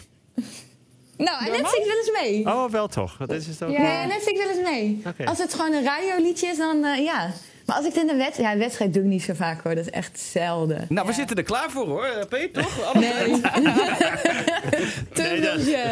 Nou, 1.17 1.45
en 1.45 1.51
net 1.51 1.69
zingt 1.71 1.87
wel 1.89 1.97
eens 1.97 2.11
mee. 2.23 2.47
Oh, 2.55 2.71
wel 2.71 2.87
toch. 2.89 3.17
Dat 3.17 3.31
is 3.31 3.47
het 3.47 3.63
ook. 3.63 3.71
Ja. 3.71 3.81
Nee, 3.83 3.97
en 3.97 4.09
net 4.09 4.23
zingt 4.23 4.43
wel 4.43 4.51
eens 4.57 4.69
mee. 4.71 5.03
Als 5.27 5.39
het 5.39 5.55
gewoon 5.55 5.73
een 5.73 5.85
radioliedje 5.85 6.47
is, 6.47 6.57
dan 6.57 6.85
eh, 6.85 7.05
ja. 7.05 7.31
Maar 7.67 7.77
als 7.77 7.85
ik 7.87 7.93
het 7.95 8.03
in 8.03 8.09
een 8.09 8.17
wedstrijd... 8.17 8.53
Ja, 8.53 8.59
wedstrijd 8.59 8.95
doe 8.95 9.03
ik 9.03 9.09
niet 9.09 9.23
zo 9.23 9.35
vaak 9.35 9.63
hoor. 9.63 9.75
Dat 9.75 9.85
is 9.87 9.91
echt 9.91 10.19
zelden. 10.21 10.87
Nou, 10.89 11.07
we 11.07 11.13
zitten 11.13 11.37
er 11.37 11.43
klaar 11.43 11.71
voor 11.71 11.87
hoor, 11.87 12.05
eh, 12.05 12.25
Peet, 12.29 12.55
toch? 12.55 12.83
Alle- 12.85 12.99
Nee. 13.01 13.41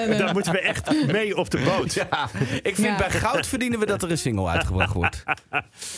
Nee, 0.08 0.32
moeten 0.32 0.52
we 0.52 0.60
echt 0.60 1.06
mee 1.12 1.36
op 1.36 1.50
de 1.50 1.58
boot. 1.58 1.94
Ja, 1.94 2.28
ik 2.62 2.74
vind 2.74 2.86
Ja. 2.86 2.96
bij 2.96 3.10
goud 3.10 3.46
verdienen 3.46 3.78
we 3.78 3.86
dat 3.86 4.02
er 4.02 4.10
een 4.10 4.18
single 4.18 4.48
uitgebracht 4.48 4.92
wordt. 4.94 5.22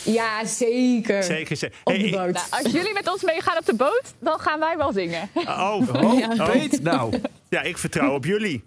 Ja, 0.03 0.45
zeker. 0.45 1.23
Zeker. 1.23 1.57
zeker. 1.57 1.77
Op 1.83 1.93
Hey, 1.93 2.03
de 2.03 2.09
boot. 2.09 2.33
Nou, 2.33 2.63
als 2.63 2.71
jullie 2.71 2.93
met 2.93 3.11
ons 3.11 3.23
meegaan 3.23 3.57
op 3.57 3.65
de 3.65 3.75
boot, 3.75 4.03
dan 4.19 4.39
gaan 4.39 4.59
wij 4.59 4.77
wel 4.77 4.93
zingen. 4.93 5.29
oh, 5.33 5.75
Oh, 6.03 6.19
Ja. 6.19 6.45
Peet, 6.51 6.83
nou. 6.83 7.19
ja, 7.49 7.61
ik 7.61 7.77
vertrouw 7.77 8.13
op 8.13 8.25
jullie. 8.25 8.63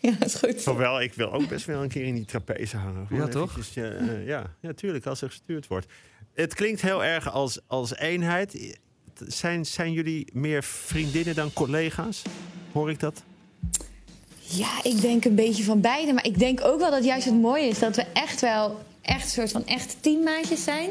Ja, 0.00 0.12
is 0.24 0.34
goed. 0.34 0.64
Hoewel, 0.64 1.00
ik 1.00 1.14
wil 1.14 1.32
ook 1.32 1.48
best 1.48 1.66
wel 1.66 1.82
een 1.82 1.88
keer 1.88 2.04
in 2.04 2.14
die 2.14 2.24
trapeze 2.24 2.76
hangen. 2.76 3.06
Gewoon 3.06 3.22
Ja, 3.26 3.28
toch? 3.32 3.50
eventjes, 3.50 3.76
eh, 3.76 4.08
eh, 4.14 4.26
ja, 4.26 4.54
ja, 4.60 4.72
tuurlijk, 4.72 5.06
als 5.06 5.22
er 5.22 5.28
gestuurd 5.28 5.66
wordt. 5.66 5.86
Het 6.34 6.54
klinkt 6.54 6.80
heel 6.82 7.04
erg 7.04 7.32
als, 7.32 7.58
als 7.66 7.96
eenheid. 7.96 8.78
Zijn, 9.26 9.66
zijn 9.66 9.92
jullie 9.92 10.26
meer 10.32 10.62
vriendinnen 10.62 11.34
dan 11.34 11.52
collega's? 11.52 12.22
Hoor 12.72 12.90
ik 12.90 13.00
dat? 13.00 13.22
Ja, 14.38 14.82
ik 14.82 15.00
denk 15.00 15.24
een 15.24 15.34
beetje 15.34 15.64
van 15.64 15.80
beide. 15.80 16.12
Maar 16.12 16.26
ik 16.26 16.38
denk 16.38 16.60
ook 16.64 16.78
wel 16.80 16.90
dat 16.90 17.04
juist 17.04 17.24
het 17.24 17.34
mooie 17.40 17.68
is 17.68 17.78
dat 17.78 17.96
we 17.96 18.02
echt 18.12 18.40
wel 18.40 18.82
echt 19.02 19.24
een 19.24 19.30
soort 19.30 19.50
van 19.50 19.66
echt 19.66 19.96
teammaatjes 20.00 20.64
zijn. 20.64 20.90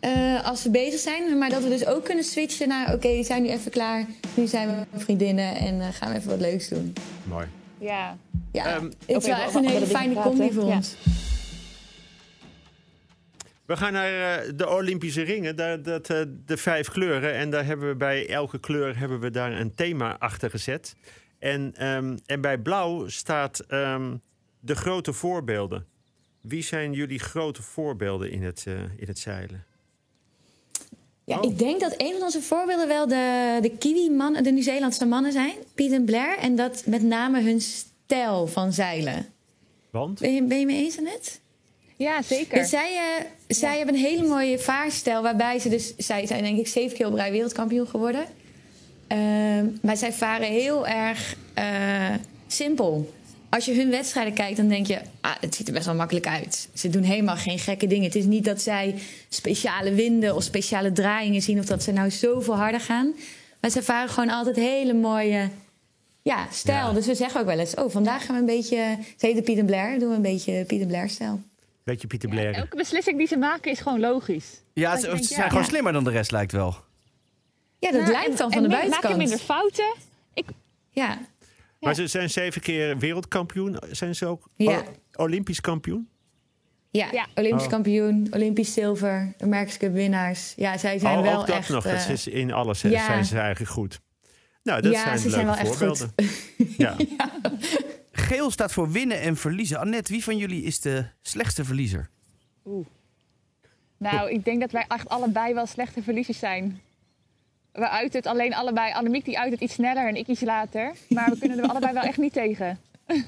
eh, 0.00 0.44
als 0.46 0.62
we 0.62 0.70
bezig 0.70 1.00
zijn. 1.00 1.38
Maar 1.38 1.50
dat 1.50 1.62
we 1.62 1.68
dus 1.68 1.86
ook 1.86 2.04
kunnen 2.04 2.24
switchen 2.24 2.68
naar: 2.68 2.94
oké, 2.94 3.08
we 3.16 3.22
zijn 3.24 3.42
nu 3.42 3.48
even 3.48 3.70
klaar. 3.70 4.06
Nu 4.34 4.46
zijn 4.46 4.68
we 4.68 4.98
vriendinnen 4.98 5.54
en 5.56 5.80
eh, 5.80 5.88
gaan 5.92 6.12
we 6.12 6.18
even 6.18 6.30
wat 6.30 6.40
leuks 6.40 6.68
doen. 6.68 6.92
Mooi. 7.24 7.46
Ja. 7.80 8.16
Ja, 8.52 8.64
Ehm, 8.76 8.84
het 8.84 8.96
is 9.06 9.14
Oké, 9.16 9.26
wel 9.26 9.36
echt 9.36 9.54
een 9.54 9.68
hele 9.68 9.86
fijne 9.86 10.14
combi 10.14 10.52
voor 10.52 10.66
Ja. 10.66 10.74
ons. 10.76 10.96
We 13.66 13.76
gaan 13.76 13.92
naar 13.92 14.38
eh, 14.42 14.52
de 14.54 14.68
Olympische 14.68 15.22
ringen, 15.22 15.56
daar, 15.56 15.82
dat, 15.82 16.10
eh, 16.10 16.22
de 16.46 16.56
vijf 16.56 16.88
kleuren. 16.88 17.34
En 17.34 17.50
daar 17.50 17.64
hebben 17.64 17.88
we 17.88 17.94
bij 17.96 18.28
elke 18.28 18.58
kleur 18.58 18.98
hebben 18.98 19.20
we 19.20 19.30
daar 19.30 19.52
een 19.52 19.74
thema 19.74 20.18
achter 20.18 20.50
gezet. 20.50 20.96
En, 21.38 21.74
ehm, 21.76 22.16
en 22.26 22.40
bij 22.40 22.58
blauw 22.58 23.08
staat 23.08 23.58
ehm, 23.58 24.16
de 24.60 24.74
grote 24.74 25.12
voorbeelden. 25.12 25.86
Wie 26.40 26.62
zijn 26.62 26.92
jullie 26.92 27.18
grote 27.18 27.62
voorbeelden 27.62 28.30
in 28.30 28.42
het, 28.42 28.64
eh, 28.66 28.74
in 28.96 29.06
het 29.06 29.18
zeilen? 29.18 29.64
Ja, 31.30 31.38
Oh. 31.38 31.50
ik 31.50 31.58
denk 31.58 31.80
dat 31.80 31.94
een 31.96 32.12
van 32.12 32.22
onze 32.22 32.42
voorbeelden 32.42 32.88
wel 32.88 33.06
de, 33.08 33.58
de 33.60 33.70
Kiwi-mannen, 33.70 34.42
de 34.44 34.50
Nieuw-Zeelandse 34.50 35.06
mannen 35.06 35.32
zijn. 35.32 35.52
Piet 35.74 35.92
en 35.92 36.04
Blair. 36.04 36.38
En 36.38 36.56
dat 36.56 36.82
met 36.86 37.02
name 37.02 37.40
hun 37.42 37.60
stijl 37.60 38.46
van 38.46 38.72
zeilen. 38.72 39.26
Want? 39.90 40.20
Ben 40.20 40.34
je, 40.34 40.42
ben 40.42 40.58
je 40.58 40.66
mee 40.66 40.84
eens, 40.84 40.98
net? 41.00 41.40
Ja, 41.96 42.22
zeker. 42.22 42.58
Ja, 42.58 42.64
zij 42.64 42.96
eh, 42.96 43.24
zij 43.48 43.76
hebben 43.76 43.94
een 43.94 44.00
hele 44.00 44.26
mooie 44.26 44.58
vaarstijl 44.58 45.22
waarbij 45.22 45.58
ze 45.58 45.68
dus... 45.68 45.96
Zij 45.96 46.26
zijn 46.26 46.42
denk 46.42 46.58
ik 46.58 46.68
zeven 46.68 46.96
keer 46.96 47.06
op 47.06 47.14
rij 47.14 47.30
wereldkampioen 47.30 47.86
geworden. 47.86 48.24
Ehm, 49.06 49.66
maar 49.82 49.96
zij 49.96 50.12
varen 50.12 50.48
heel 50.48 50.86
erg 50.86 51.36
eh, 51.54 52.14
simpel. 52.46 53.12
Als 53.50 53.64
je 53.64 53.74
hun 53.74 53.90
wedstrijden 53.90 54.32
kijkt, 54.34 54.56
dan 54.56 54.68
denk 54.68 54.86
je... 54.86 55.00
Ah, 55.20 55.32
het 55.40 55.54
ziet 55.54 55.66
er 55.66 55.72
best 55.72 55.86
wel 55.86 55.94
makkelijk 55.94 56.26
uit. 56.26 56.68
Ze 56.74 56.88
doen 56.88 57.02
helemaal 57.02 57.36
geen 57.36 57.58
gekke 57.58 57.86
dingen. 57.86 58.04
Het 58.04 58.14
is 58.14 58.24
niet 58.24 58.44
dat 58.44 58.60
zij 58.60 58.94
speciale 59.28 59.94
winden 59.94 60.34
of 60.34 60.42
speciale 60.42 60.92
draaiingen 60.92 61.42
zien... 61.42 61.58
of 61.58 61.64
dat 61.64 61.82
ze 61.82 61.92
nou 61.92 62.10
zoveel 62.10 62.56
harder 62.56 62.80
gaan. 62.80 63.12
Maar 63.60 63.70
ze 63.70 63.82
varen 63.82 64.08
gewoon 64.10 64.30
altijd 64.30 64.56
hele 64.56 64.92
mooie 64.92 65.48
ja, 66.22 66.46
stijl. 66.52 66.86
Ja. 66.86 66.92
Dus 66.92 67.06
we 67.06 67.14
zeggen 67.14 67.40
ook 67.40 67.46
wel 67.46 67.58
eens... 67.58 67.74
oh, 67.74 67.90
vandaag 67.90 68.24
gaan 68.26 68.34
we 68.34 68.40
een 68.40 68.46
beetje... 68.58 68.98
Ze 69.16 69.26
heten 69.26 69.42
Piet 69.42 69.58
en 69.58 69.66
Blair, 69.66 69.98
doen 69.98 70.08
we 70.08 70.14
een 70.14 70.22
beetje 70.22 70.64
Piet 70.64 70.80
en 70.80 70.86
Blair-stijl. 70.86 71.40
Beetje 71.84 72.06
Pieter 72.06 72.28
Ja, 72.28 72.34
Blair. 72.34 72.54
elke 72.54 72.76
beslissing 72.76 73.18
die 73.18 73.26
ze 73.26 73.36
maken 73.36 73.70
is 73.70 73.80
gewoon 73.80 74.00
logisch. 74.00 74.46
Ja, 74.72 74.96
ze, 74.96 75.00
je 75.00 75.06
denkt, 75.06 75.24
ze 75.24 75.30
ja, 75.30 75.36
zijn 75.36 75.50
gewoon 75.50 75.64
slimmer 75.64 75.92
dan 75.92 76.04
de 76.04 76.10
rest, 76.10 76.30
lijkt 76.30 76.52
wel. 76.52 76.76
Ja, 77.78 77.90
dat 77.90 78.00
Nou, 78.00 78.12
lijkt 78.12 78.38
dan 78.38 78.46
en 78.46 78.52
van 78.52 78.62
de 78.62 78.68
buitenkant. 78.68 79.02
Maak 79.02 79.12
je 79.12 79.18
minder 79.18 79.38
fouten. 79.38 79.94
Ik, 80.34 80.44
Ja, 80.90 81.18
Maar 81.80 81.94
ze 81.94 82.06
zijn 82.06 82.30
zeven 82.30 82.60
keer 82.60 82.98
wereldkampioen. 82.98 83.76
Zijn 83.90 84.14
ze 84.14 84.26
ook 84.26 84.48
Olympisch 85.12 85.60
kampioen? 85.60 86.08
ja. 86.90 87.08
Ja. 87.12 87.26
Olympisch 87.34 87.64
Oh. 87.64 87.70
kampioen, 87.70 88.28
Olympisch 88.30 88.72
zilver, 88.72 89.34
America's 89.38 89.76
Cup 89.76 89.92
winnaars. 89.92 90.52
Ja, 90.56 90.78
zij 90.78 90.98
zijn 90.98 91.18
oh, 91.18 91.24
wel 91.24 91.40
ook 91.40 91.46
dat 91.46 91.56
echt... 91.56 91.68
nog. 91.68 91.84
eh, 91.86 92.08
is 92.10 92.26
in 92.26 92.52
alles 92.52 92.80
ja. 92.80 93.04
zijn 93.04 93.24
ze 93.24 93.38
eigenlijk 93.38 93.70
goed. 93.70 94.00
Nou, 94.62 94.80
dat 94.82 94.92
Ja, 94.92 95.02
zijn 95.02 95.18
ze 95.18 95.28
leuke 95.28 95.34
zijn 95.34 95.46
wel 95.46 95.56
echt 95.56 95.76
voorbeelden. 95.76 96.14
Ja. 96.78 96.96
Geel 98.12 98.50
staat 98.50 98.72
voor 98.72 98.90
winnen 98.90 99.20
en 99.20 99.36
verliezen. 99.36 99.78
Annette, 99.78 100.12
wie 100.12 100.24
van 100.24 100.36
jullie 100.36 100.62
is 100.62 100.80
de 100.80 101.04
slechtste 101.22 101.64
verliezer? 101.64 102.10
nou, 103.98 104.30
ik 104.30 104.44
denk 104.44 104.60
dat 104.60 104.70
wij 104.72 104.84
echt 104.88 105.08
allebei 105.08 105.54
wel 105.54 105.66
slechte 105.66 106.02
verliezers 106.02 106.38
zijn. 106.38 106.80
We 107.72 107.88
uiten 107.88 108.18
het 108.18 108.28
alleen 108.28 108.54
allebei. 108.54 108.92
Annemiek 108.92 109.24
die 109.24 109.38
uit 109.38 109.52
het 109.52 109.60
iets 109.60 109.74
sneller 109.74 110.08
en 110.08 110.16
ik 110.16 110.26
iets 110.26 110.40
later. 110.40 110.92
Maar 111.08 111.30
we 111.30 111.38
kunnen 111.38 111.58
er 111.58 111.68
allebei 111.68 111.92
wel 111.92 112.02
echt 112.02 112.18
niet 112.18 112.32
tegen. 112.32 112.78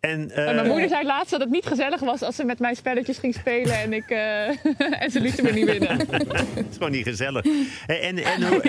En, 0.00 0.30
eh, 0.30 0.48
En 0.48 0.54
mijn 0.54 0.66
moeder 0.66 0.88
zei 0.88 1.06
laatst 1.06 1.30
dat 1.30 1.40
het 1.40 1.50
niet 1.50 1.66
gezellig 1.66 2.00
was 2.00 2.22
als 2.22 2.36
ze 2.36 2.44
met 2.44 2.58
mij 2.58 2.74
spelletjes 2.74 3.18
ging 3.18 3.34
spelen 3.34 3.74
en, 3.74 3.92
ik, 3.92 4.10
eh, 4.10 4.48
en 5.02 5.10
ze 5.10 5.20
lieten 5.20 5.44
me 5.44 5.52
niet 5.52 5.64
winnen. 5.64 5.98
Het 6.54 6.66
is 6.70 6.76
gewoon 6.76 6.90
niet 6.90 7.06
gezellig. 7.06 7.44
En, 7.86 8.00
en, 8.00 8.18
en 8.18 8.48
hoe, 8.48 8.62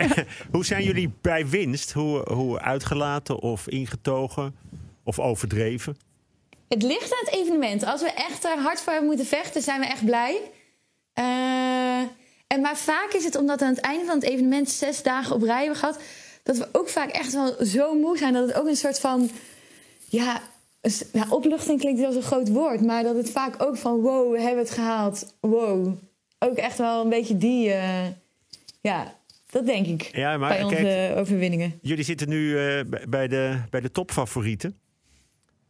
hoe 0.52 0.66
zijn 0.66 0.84
jullie 0.84 1.14
bij 1.22 1.48
winst? 1.48 1.92
Hoe, 1.92 2.34
hoe 2.34 2.60
uitgelaten 2.60 3.40
of 3.40 3.68
ingetogen 3.68 4.56
of 5.04 5.20
overdreven? 5.20 5.98
Het 6.68 6.84
ligt 6.84 7.14
aan 7.14 7.26
het 7.26 7.34
evenement. 7.34 7.86
Als 7.86 8.02
we 8.02 8.12
echt 8.12 8.44
er 8.44 8.58
hard 8.58 8.82
voor 8.82 8.92
hebben 8.92 9.10
moeten 9.10 9.28
vechten, 9.28 9.62
zijn 9.62 9.80
we 9.80 9.86
echt 9.86 10.06
blij. 10.06 10.38
Eh, 11.14 11.24
en 12.54 12.62
maar 12.62 12.78
vaak 12.78 13.12
is 13.14 13.24
het 13.24 13.36
omdat 13.36 13.62
aan 13.62 13.74
het 13.74 13.80
einde 13.80 14.06
van 14.06 14.16
het 14.16 14.24
evenement 14.24 14.70
zes 14.70 15.04
dagen 15.04 15.36
op 15.36 15.42
rij 15.44 15.58
hebben 15.60 15.76
gehad... 15.78 16.00
dat 16.44 16.58
we 16.58 16.68
ook 16.72 16.90
vaak 16.90 17.10
echt 17.10 17.34
wel 17.34 17.66
zo 17.66 17.96
moe 18.00 18.18
zijn 18.18 18.34
dat 18.34 18.48
het 18.48 18.56
ook 18.58 18.68
een 18.68 18.76
soort 18.76 19.00
van... 19.00 19.30
Ja, 20.06 20.42
een 20.82 20.92
ja 21.12 21.26
opluchting 21.30 21.80
klinkt 21.80 22.00
wel 22.00 22.12
zo'n 22.12 22.22
groot 22.22 22.50
woord... 22.50 22.82
maar 22.82 23.04
dat 23.04 23.16
het 23.16 23.32
vaak 23.32 23.62
ook 23.64 23.78
van 23.78 24.00
wow, 24.02 24.32
we 24.34 24.42
hebben 24.42 24.64
het 24.64 24.74
gehaald. 24.74 25.34
Wow. 25.40 25.94
Ook 26.40 26.58
echt 26.58 26.78
wel 26.78 27.04
een 27.04 27.10
beetje 27.10 27.38
die... 27.38 27.72
eh, 27.72 28.06
ja, 28.82 29.16
dat 29.50 29.66
denk 29.66 29.86
ik 29.86 30.16
Ja, 30.16 30.38
maar 30.38 30.50
bij 30.50 30.64
onze 30.64 30.76
kijk, 30.76 31.18
overwinningen. 31.18 31.80
jullie 31.82 32.04
zitten 32.04 32.30
nu 32.30 32.58
eh, 32.60 32.86
bij, 33.08 33.28
de, 33.28 33.60
bij 33.70 33.82
de 33.82 33.92
topfavorieten. 33.92 34.78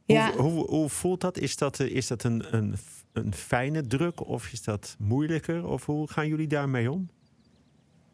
Hoe, 0.05 0.15
Ja. 0.15 0.31
hoe, 0.31 0.65
hoe 0.69 0.89
voelt 0.89 1.21
dat? 1.21 1.37
Is 1.37 1.57
dat, 1.57 1.79
eh, 1.79 1.95
is 1.95 2.07
dat 2.07 2.23
een, 2.23 2.43
een, 2.51 2.75
een 3.13 3.34
fijne 3.34 3.88
druk 3.88 4.28
of 4.28 4.49
is 4.52 4.63
dat 4.63 4.95
moeilijker? 4.99 5.67
Of 5.67 5.86
hoe 5.86 6.10
gaan 6.12 6.28
jullie 6.28 6.47
daarmee 6.47 6.91
om? 6.91 7.10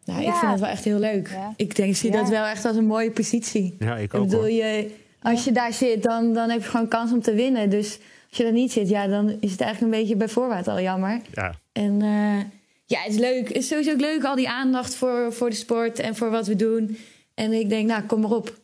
Nou, 0.06 0.22
ik 0.24 0.34
vind 0.34 0.52
dat 0.52 0.60
wel 0.60 0.70
echt 0.70 0.84
heel 0.84 1.00
leuk. 1.00 1.30
Ja. 1.30 1.54
Ik 1.56 1.76
denk, 1.76 1.90
ik 1.90 1.98
zie 1.98 2.12
Ja. 2.12 2.18
dat 2.18 2.30
wel 2.30 2.46
echt 2.46 2.66
als 2.66 2.76
een 2.76 2.86
mooie 2.86 3.12
positie. 3.12 3.76
Ja, 3.80 3.96
ik 3.98 4.04
Ik 4.04 4.14
ook 4.14 4.24
bedoel, 4.24 4.40
hoor. 4.40 4.50
je, 4.52 4.92
als 5.22 5.44
je 5.44 5.52
daar 5.52 5.74
zit, 5.74 6.04
dan, 6.04 6.34
dan 6.34 6.50
heb 6.50 6.62
je 6.62 6.70
gewoon 6.70 6.88
kans 6.88 7.12
om 7.12 7.22
te 7.22 7.34
winnen. 7.34 7.70
Dus 7.70 8.00
als 8.30 8.38
je 8.38 8.44
daar 8.44 8.52
niet 8.52 8.72
zit, 8.72 8.90
ja, 8.90 9.08
dan 9.08 9.30
is 9.40 9.52
het 9.52 9.62
eigenlijk 9.62 9.94
een 9.94 10.00
beetje 10.00 10.16
bij 10.16 10.28
voorbaat 10.30 10.68
al 10.68 10.82
jammer. 10.82 11.22
Ja. 11.34 11.54
En 11.72 12.02
eh, 12.02 12.40
ja, 12.86 13.00
het 13.02 13.14
is 13.14 13.18
leuk. 13.20 13.48
Het 13.48 13.58
is 13.58 13.68
sowieso 13.68 13.92
ook 13.92 14.00
leuk, 14.00 14.24
al 14.24 14.36
die 14.36 14.50
aandacht 14.50 14.96
voor, 14.96 15.34
voor 15.34 15.50
de 15.50 15.56
sport 15.56 16.00
en 16.00 16.16
voor 16.16 16.30
wat 16.30 16.48
we 16.48 16.56
doen. 16.56 16.98
En 17.34 17.52
ik 17.54 17.70
denk, 17.70 17.88
nou, 17.88 18.04
kom 18.04 18.22
maar 18.22 18.32
op. 18.32 18.58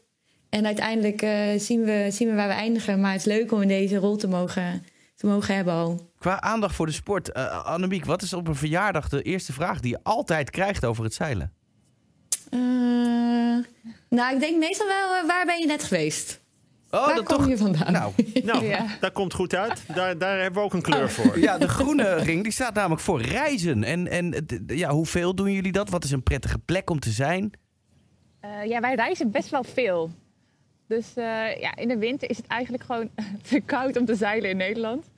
En 0.50 0.66
uiteindelijk 0.66 1.22
eh, 1.22 1.48
zien, 1.58 1.84
we, 1.84 2.08
zien 2.12 2.30
we 2.30 2.36
waar 2.36 2.48
we 2.48 2.54
eindigen. 2.54 3.00
Maar 3.02 3.12
het 3.12 3.20
is 3.20 3.26
leuk 3.28 3.52
om 3.52 3.62
in 3.62 3.68
deze 3.68 3.98
rol 3.98 4.16
te 4.16 4.28
mogen, 4.28 4.86
te 5.26 5.32
mogen 5.32 5.56
hebben 5.56 5.74
al. 5.74 6.12
Qua 6.20 6.42
aandacht 6.42 6.76
voor 6.76 6.86
de 6.86 6.92
sport. 6.92 7.32
eh 7.32 7.66
Annemiek, 7.66 8.06
wat 8.06 8.22
is 8.22 8.34
op 8.34 8.48
een 8.48 8.56
verjaardag 8.56 9.10
de 9.10 9.22
eerste 9.22 9.54
vraag 9.54 9.80
die 9.80 9.92
je 9.92 10.00
altijd 10.04 10.50
krijgt 10.50 10.86
over 10.86 11.04
het 11.04 11.14
zeilen? 11.14 11.54
Eh, 12.50 12.60
nou, 14.10 14.34
ik 14.34 14.40
denk 14.40 14.58
meestal 14.60 14.88
wel, 14.88 15.16
eh, 15.16 15.28
waar 15.28 15.46
ben 15.46 15.60
je 15.60 15.66
net 15.66 15.84
geweest? 15.84 16.42
Oh, 16.92 17.06
waar 17.06 17.16
dat 17.16 17.26
kom 17.26 17.38
toch. 17.38 17.48
je 17.48 17.58
vandaan? 17.58 17.92
Nou, 17.92 18.14
Nou, 18.44 18.66
Ja. 18.76 18.86
dat 19.00 19.12
komt 19.12 19.34
goed 19.34 19.56
uit. 19.56 19.82
Daar, 19.94 20.18
daar 20.18 20.40
hebben 20.42 20.60
we 20.60 20.66
ook 20.66 20.74
een 20.74 20.82
kleur 20.82 21.04
Oh. 21.04 21.10
voor. 21.10 21.40
ja, 21.40 21.58
de 21.58 21.68
groene 21.68 22.16
ring 22.30 22.44
die 22.44 22.52
staat 22.52 22.74
namelijk 22.74 23.02
voor 23.02 23.22
reizen. 23.22 23.84
En, 23.84 24.08
en 24.08 24.46
ja, 24.68 24.90
hoeveel 24.90 25.36
doen 25.36 25.52
jullie 25.52 25.72
dat? 25.72 25.90
Wat 25.90 26.04
is 26.04 26.12
een 26.12 26.24
prettige 26.24 26.58
plek 26.60 26.90
om 26.90 27.00
te 27.00 27.10
zijn? 27.10 27.52
Eh, 28.40 28.50
ja, 28.66 28.80
wij 28.80 28.96
reizen 28.96 29.32
best 29.32 29.50
wel 29.50 29.64
veel. 29.64 30.12
Dus 30.88 31.08
eh, 31.16 31.60
ja, 31.60 31.76
in 31.76 31.88
de 31.88 31.98
winter 31.98 32.30
is 32.30 32.38
het 32.38 32.48
eigenlijk 32.48 32.84
gewoon 32.84 33.10
te 33.50 33.60
koud 33.66 33.98
om 33.98 34.06
te 34.06 34.16
zeilen 34.16 34.50
in 34.50 34.58
Nederland. 34.58 35.10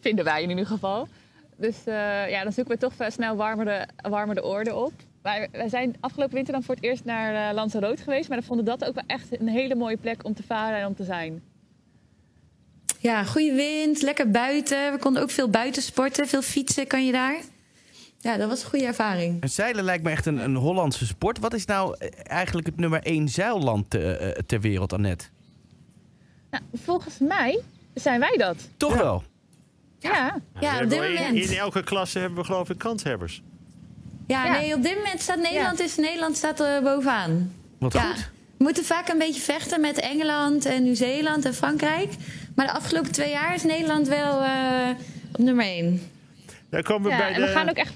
Vinden 0.00 0.24
wij 0.24 0.42
in 0.42 0.50
ieder 0.50 0.66
geval. 0.66 1.08
Dus 1.56 1.76
eh, 1.84 2.30
ja, 2.30 2.42
dan 2.42 2.52
zoeken 2.52 2.74
we 2.74 2.80
toch 2.80 3.10
snel 3.12 3.36
warmere, 3.36 3.88
warmere 4.08 4.44
oorden 4.44 4.84
op. 4.84 4.92
Maar 5.22 5.48
wij 5.52 5.68
zijn 5.68 5.96
afgelopen 6.00 6.34
winter 6.34 6.52
dan 6.52 6.62
voor 6.62 6.74
het 6.74 6.84
eerst 6.84 7.04
naar 7.04 7.48
uh, 7.48 7.54
Lanzarote 7.54 8.02
geweest. 8.02 8.28
Maar 8.28 8.38
we 8.38 8.44
vonden 8.44 8.64
dat 8.64 8.84
ook 8.84 8.94
wel 8.94 9.04
echt 9.06 9.40
een 9.40 9.48
hele 9.48 9.74
mooie 9.74 9.96
plek 9.96 10.24
om 10.24 10.34
te 10.34 10.42
varen 10.42 10.78
en 10.78 10.86
om 10.86 10.94
te 10.94 11.04
zijn. 11.04 11.42
Ja, 12.98 13.24
goede 13.24 13.52
wind, 13.52 14.02
lekker 14.02 14.30
buiten. 14.30 14.92
We 14.92 14.98
konden 14.98 15.22
ook 15.22 15.30
veel 15.30 15.48
buiten 15.48 15.82
sporten, 15.82 16.28
veel 16.28 16.42
fietsen 16.42 16.86
kan 16.86 17.06
je 17.06 17.12
daar. 17.12 17.40
Ja, 18.18 18.36
dat 18.36 18.48
was 18.48 18.62
een 18.62 18.68
goede 18.68 18.84
ervaring. 18.84 19.42
En 19.42 19.48
zeilen 19.48 19.84
lijkt 19.84 20.04
me 20.04 20.10
echt 20.10 20.26
een, 20.26 20.38
een 20.38 20.56
Hollandse 20.56 21.06
sport. 21.06 21.38
Wat 21.38 21.54
is 21.54 21.64
nou 21.64 21.96
eh, 21.98 22.08
eigenlijk 22.22 22.66
het 22.66 22.76
nummer 22.76 23.02
één 23.02 23.28
zeilland 23.28 23.90
te, 23.90 24.42
ter 24.46 24.60
wereld, 24.60 24.92
Annette? 24.92 25.24
Nou, 26.50 26.62
volgens 26.74 27.18
mij 27.18 27.60
zijn 27.94 28.20
wij 28.20 28.36
dat. 28.36 28.68
Toch 28.76 28.96
wel? 28.96 29.22
Ja. 30.00 30.40
Ja, 30.60 30.82
op 30.82 30.90
dit 30.90 30.98
moment. 30.98 31.36
In, 31.36 31.50
in, 31.50 31.58
elke 31.58 31.82
klasse 31.82 32.18
hebben 32.18 32.38
we 32.38 32.44
geloof 32.44 32.70
ik 32.70 32.78
kanshebbers. 32.78 33.42
Ja, 34.26 34.44
ja. 34.44 34.52
nee, 34.52 34.74
op 34.74 34.82
dit 34.82 34.96
moment 34.96 35.20
staat 35.20 35.38
Nederland, 35.38 35.78
ja. 35.78 35.84
is, 35.84 35.96
Nederland 35.96 36.36
staat 36.36 36.60
er 36.60 36.82
bovenaan. 36.82 37.52
Wat 37.78 37.92
ja. 37.92 38.00
goed. 38.00 38.30
We 38.56 38.64
moeten 38.64 38.84
vaak 38.84 39.08
een 39.08 39.18
beetje 39.18 39.40
vechten 39.40 39.80
met 39.80 40.00
Engeland 40.00 40.64
en 40.64 40.82
Nieuw-Zeeland 40.82 41.44
en 41.44 41.54
Frankrijk. 41.54 42.12
Maar 42.54 42.66
de 42.66 42.72
afgelopen 42.72 43.12
twee 43.12 43.30
jaar 43.30 43.54
is 43.54 43.62
Nederland 43.62 44.08
wel 44.08 44.42
uh, 44.42 44.88
op 45.32 45.38
nummer 45.38 45.64
één. 45.64 46.10
Daar 46.70 46.82
komen 46.82 47.10
we 47.10 47.16
bij 47.16 47.32
en 47.32 47.40
de... 47.40 47.46
we 47.46 47.52
gaan 47.52 47.68
ook 47.68 47.76
echt... 47.76 47.94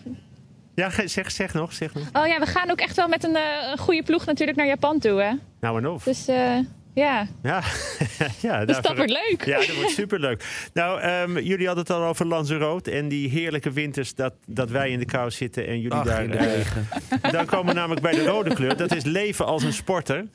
Ja, 0.74 0.90
zeg, 1.06 1.30
zeg 1.30 1.54
nog, 1.54 1.72
zeg 1.72 1.94
nog. 1.94 2.04
Oh 2.12 2.26
ja, 2.26 2.38
we 2.38 2.46
gaan 2.46 2.70
ook 2.70 2.80
echt 2.80 2.96
wel 2.96 3.08
met 3.08 3.24
een, 3.24 3.34
uh, 3.34 3.70
een 3.70 3.78
goede 3.78 4.02
ploeg 4.02 4.26
natuurlijk 4.26 4.58
naar 4.58 4.66
Japan 4.66 4.98
toe, 4.98 5.22
hè? 5.22 5.32
Nou 5.60 5.78
en 5.78 5.88
of. 5.88 6.04
Dus... 6.04 6.28
Uh, 6.28 6.58
ja. 6.94 7.26
Ja, 7.42 7.62
ja 8.42 8.64
dus 8.64 8.80
dat 8.80 8.96
wordt 8.96 9.10
leuk. 9.10 9.44
Ja, 9.44 9.56
dat 9.56 9.74
wordt 9.74 9.90
superleuk. 9.90 10.68
Nou, 10.72 11.02
um, 11.02 11.38
jullie 11.38 11.66
hadden 11.66 11.84
het 11.84 11.92
al 11.92 12.04
over 12.04 12.26
Lanzarote 12.26 12.90
en 12.90 13.08
die 13.08 13.28
heerlijke 13.28 13.70
winters 13.70 14.14
dat, 14.14 14.34
dat 14.46 14.70
wij 14.70 14.90
in 14.90 14.98
de 14.98 15.04
kou 15.04 15.30
zitten 15.30 15.66
en 15.66 15.80
jullie 15.80 15.98
Ach, 15.98 16.04
daar. 16.04 16.24
in 16.24 16.30
de 16.30 16.36
regen. 16.36 16.86
Uh, 17.24 17.32
dan 17.32 17.46
komen 17.46 17.66
we 17.66 17.80
namelijk 17.80 18.00
bij 18.00 18.12
de 18.12 18.24
rode 18.24 18.54
kleur. 18.54 18.76
Dat 18.76 18.94
is 18.94 19.04
leven 19.04 19.46
als 19.46 19.62
een 19.62 19.72
sporter. 19.72 20.26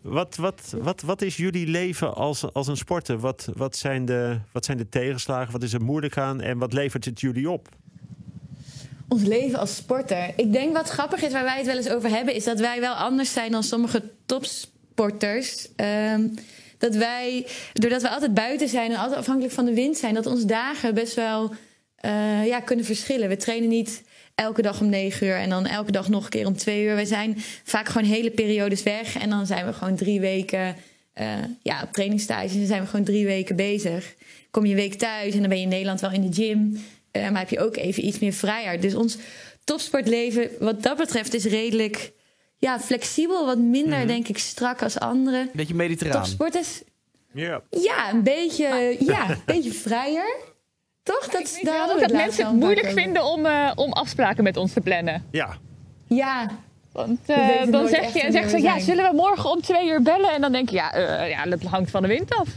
Wat, 0.00 0.36
wat, 0.36 0.74
wat, 0.76 1.02
wat 1.02 1.22
is 1.22 1.36
jullie 1.36 1.66
leven 1.66 2.14
als, 2.14 2.52
als 2.52 2.66
een 2.66 2.76
sporter? 2.76 3.18
Wat, 3.18 3.48
wat, 3.56 3.76
zijn 3.76 4.04
de, 4.04 4.38
wat 4.52 4.64
zijn 4.64 4.76
de 4.76 4.88
tegenslagen? 4.88 5.52
Wat 5.52 5.62
is 5.62 5.72
er 5.72 5.82
moeilijk 5.82 6.16
aan? 6.16 6.40
En 6.40 6.58
wat 6.58 6.72
levert 6.72 7.04
het 7.04 7.20
jullie 7.20 7.50
op? 7.50 7.68
Ons 9.08 9.22
leven 9.22 9.58
als 9.58 9.76
sporter. 9.76 10.32
Ik 10.36 10.52
denk 10.52 10.76
wat 10.76 10.88
grappig 10.88 11.22
is, 11.22 11.32
waar 11.32 11.44
wij 11.44 11.56
het 11.56 11.66
wel 11.66 11.76
eens 11.76 11.90
over 11.90 12.10
hebben, 12.10 12.34
is 12.34 12.44
dat 12.44 12.60
wij 12.60 12.80
wel 12.80 12.94
anders 12.94 13.32
zijn 13.32 13.50
dan 13.50 13.62
sommige 13.62 14.02
Um, 15.00 16.34
dat 16.78 16.94
wij, 16.94 17.46
doordat 17.72 18.02
we 18.02 18.08
altijd 18.08 18.34
buiten 18.34 18.68
zijn 18.68 18.90
en 18.90 18.98
altijd 18.98 19.18
afhankelijk 19.18 19.54
van 19.54 19.64
de 19.64 19.74
wind 19.74 19.96
zijn, 19.96 20.14
dat 20.14 20.26
onze 20.26 20.46
dagen 20.46 20.94
best 20.94 21.14
wel 21.14 21.50
uh, 22.04 22.46
ja, 22.46 22.60
kunnen 22.60 22.84
verschillen. 22.84 23.28
We 23.28 23.36
trainen 23.36 23.68
niet 23.68 24.02
elke 24.34 24.62
dag 24.62 24.80
om 24.80 24.88
negen 24.88 25.26
uur 25.26 25.36
en 25.36 25.48
dan 25.48 25.66
elke 25.66 25.92
dag 25.92 26.08
nog 26.08 26.24
een 26.24 26.30
keer 26.30 26.46
om 26.46 26.56
twee 26.56 26.84
uur. 26.84 26.96
We 26.96 27.06
zijn 27.06 27.34
vaak 27.64 27.88
gewoon 27.88 28.08
hele 28.08 28.30
periodes 28.30 28.82
weg 28.82 29.18
en 29.18 29.30
dan 29.30 29.46
zijn 29.46 29.66
we 29.66 29.72
gewoon 29.72 29.96
drie 29.96 30.20
weken 30.20 30.76
uh, 31.20 31.26
ja, 31.62 31.82
op 31.82 31.92
trainingstage. 31.92 32.58
Dan 32.58 32.66
zijn 32.66 32.82
we 32.82 32.88
gewoon 32.88 33.04
drie 33.04 33.26
weken 33.26 33.56
bezig. 33.56 34.14
Kom 34.50 34.64
je 34.64 34.70
een 34.70 34.76
week 34.76 34.94
thuis 34.94 35.34
en 35.34 35.40
dan 35.40 35.48
ben 35.48 35.58
je 35.58 35.64
in 35.64 35.68
Nederland 35.68 36.00
wel 36.00 36.12
in 36.12 36.30
de 36.30 36.42
gym. 36.42 36.84
Uh, 37.12 37.30
maar 37.30 37.40
heb 37.40 37.50
je 37.50 37.60
ook 37.60 37.76
even 37.76 38.06
iets 38.06 38.18
meer 38.18 38.32
vrijheid. 38.32 38.82
Dus 38.82 38.94
ons 38.94 39.16
topsportleven, 39.64 40.50
wat 40.58 40.82
dat 40.82 40.96
betreft, 40.96 41.34
is 41.34 41.44
redelijk 41.44 42.12
ja, 42.58 42.80
flexibel. 42.80 43.46
Wat 43.46 43.58
minder, 43.58 43.92
mm 43.92 43.98
-hmm. 43.98 44.06
denk 44.06 44.28
ik, 44.28 44.38
strak 44.38 44.82
als 44.82 44.98
anderen. 44.98 45.50
Beetje 45.52 45.74
mediterraan. 45.74 46.22
Topsporters. 46.22 46.82
Ja. 47.32 47.62
Ja, 47.70 48.12
een 48.12 48.22
beetje, 48.22 48.68
maar... 48.68 49.14
ja, 49.14 49.30
een 49.30 49.42
beetje 49.46 49.72
vrijer. 49.72 50.36
Toch? 51.02 51.28
Dat, 51.28 51.40
ik 51.40 51.64
dat, 51.64 52.00
dat 52.00 52.12
mensen 52.12 52.46
het 52.46 52.54
moeilijk 52.54 52.90
vinden 52.90 53.24
om, 53.24 53.46
uh, 53.46 53.72
om 53.74 53.92
afspraken 53.92 54.44
met 54.44 54.56
ons 54.56 54.72
te 54.72 54.80
plannen. 54.80 55.24
Ja. 55.30 55.56
Ja. 56.06 56.48
Want 56.92 57.20
uh, 57.26 57.36
dan 57.70 57.88
zeg 57.88 58.12
je, 58.12 58.28
zeg 58.30 58.50
ze, 58.50 58.60
ja, 58.60 58.78
zullen 58.78 59.10
we 59.10 59.16
morgen 59.16 59.50
om 59.50 59.60
twee 59.60 59.88
uur 59.88 60.02
bellen? 60.02 60.30
En 60.30 60.40
dan 60.40 60.52
denk 60.52 60.68
je, 60.68 60.76
ja, 60.76 61.20
uh, 61.22 61.30
ja 61.30 61.44
dat 61.44 61.62
hangt 61.62 61.90
van 61.90 62.02
de 62.02 62.08
wind 62.08 62.34
af. 62.34 62.48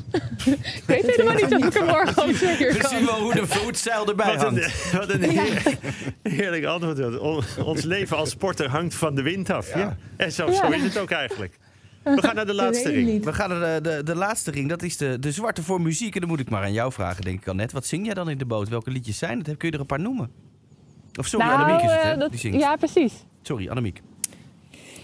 ik 0.77 0.83
weet 0.85 1.05
helemaal 1.05 1.33
niet 1.33 1.55
of 1.55 1.65
ik 1.65 1.75
er 1.75 1.85
morgen 1.85 2.23
om 2.23 2.33
twee 2.33 2.59
uur 2.59 2.77
kan. 2.77 2.91
We 2.91 2.95
zien 2.97 3.05
wel 3.05 3.19
hoe 3.19 3.33
de 3.33 3.47
voetzeil 3.47 4.07
erbij 4.07 4.35
wat 4.35 4.43
hangt. 4.43 4.63
Een, 4.63 4.99
wat 4.99 5.09
een 5.09 5.23
heerlijk, 5.23 5.77
heerlijk 6.23 6.65
antwoord. 6.65 7.19
On, 7.19 7.43
ons 7.65 7.83
leven 7.83 8.17
als 8.17 8.29
sporter 8.29 8.69
hangt 8.69 8.95
van 8.95 9.15
de 9.15 9.21
wind 9.21 9.49
af. 9.49 9.73
Ja. 9.73 9.79
ja. 9.79 9.97
En 10.17 10.31
zo, 10.31 10.45
ja. 10.45 10.53
zo 10.53 10.71
is 10.71 10.83
het 10.83 10.97
ook 10.97 11.11
eigenlijk. 11.11 11.59
We 12.03 12.21
gaan 12.21 12.35
naar 12.35 12.45
de 12.45 12.53
laatste 12.53 12.89
ring. 12.89 13.23
We 13.23 13.33
gaan 13.33 13.49
naar 13.49 13.83
de, 13.83 13.89
de, 13.89 14.03
de, 14.03 14.15
laatste 14.15 14.51
ring. 14.51 14.69
Dat 14.69 14.83
is 14.83 14.97
de, 14.97 15.19
de 15.19 15.31
zwarte 15.31 15.63
voor 15.63 15.81
muziek. 15.81 16.13
En 16.13 16.19
dan 16.19 16.29
moet 16.29 16.39
ik 16.39 16.49
maar 16.49 16.63
aan 16.63 16.73
jou 16.73 16.91
vragen, 16.91 17.23
denk 17.23 17.39
ik 17.39 17.47
al 17.47 17.55
net. 17.55 17.71
Wat 17.71 17.85
zing 17.85 18.05
jij 18.05 18.13
dan 18.13 18.29
in 18.29 18.37
de 18.37 18.45
boot? 18.45 18.69
Welke 18.69 18.91
liedjes 18.91 19.17
zijn 19.17 19.37
het? 19.37 19.57
Kun 19.57 19.67
je 19.67 19.73
er 19.73 19.79
een 19.79 19.85
paar 19.85 19.99
noemen? 19.99 20.31
Of 21.19 21.27
sorry, 21.27 21.45
nou, 21.45 21.61
Annemiek 21.61 21.83
is 21.83 21.91
het, 21.91 22.03
hè? 22.03 22.17
dat, 22.17 22.31
Die 22.31 22.39
zingt. 22.39 22.59
Ja, 22.59 22.75
precies. 22.75 23.13
Sorry, 23.41 23.69
Annemiek. 23.69 24.01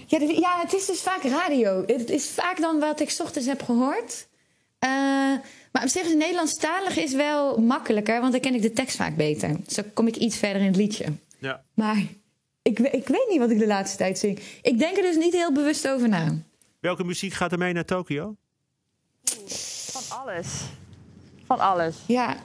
Ja, 0.07 0.19
ja, 0.19 0.59
het 0.59 0.73
is 0.73 0.85
dus 0.85 1.01
vaak 1.01 1.23
radio. 1.23 1.83
Het 1.85 2.09
is 2.09 2.29
vaak 2.29 2.61
dan 2.61 2.79
wat 2.79 2.99
ik 2.99 3.09
's 3.09 3.19
ochtends 3.19 3.47
heb 3.47 3.61
gehoord. 3.63 4.27
Uh, 4.85 4.89
maar 5.71 5.83
op 5.83 5.87
zich 5.87 6.05
is 6.05 6.13
Nederlandstalig 6.13 6.97
is 6.97 7.13
wel 7.13 7.57
makkelijker, 7.57 8.19
want 8.19 8.31
dan 8.31 8.41
ken 8.41 8.53
ik 8.53 8.61
de 8.61 8.73
tekst 8.73 8.95
vaak 8.95 9.15
beter. 9.15 9.63
Dus 9.63 9.75
dan 9.75 9.93
kom 9.93 10.07
ik 10.07 10.15
iets 10.15 10.37
verder 10.37 10.61
in 10.61 10.67
het 10.67 10.75
liedje. 10.75 11.05
Ja. 11.39 11.63
Maar 11.73 11.97
ik, 12.61 12.79
ik 12.79 13.07
weet 13.07 13.27
niet 13.29 13.39
wat 13.39 13.49
ik 13.49 13.59
de 13.59 13.67
laatste 13.67 13.97
tijd 13.97 14.17
zing. 14.17 14.39
Ik 14.61 14.79
denk 14.79 14.97
er 14.97 15.03
dus 15.03 15.15
niet 15.15 15.33
heel 15.33 15.53
bewust 15.53 15.87
over 15.87 16.09
na. 16.09 16.37
Welke 16.79 17.03
muziek 17.03 17.33
gaat 17.33 17.51
er 17.51 17.57
mee 17.57 17.73
naar 17.73 17.85
Tokio? 17.85 18.35
Van 19.91 20.17
alles. 20.17 20.47
Van 21.45 21.59
alles. 21.59 21.95
Ja. 22.05 22.37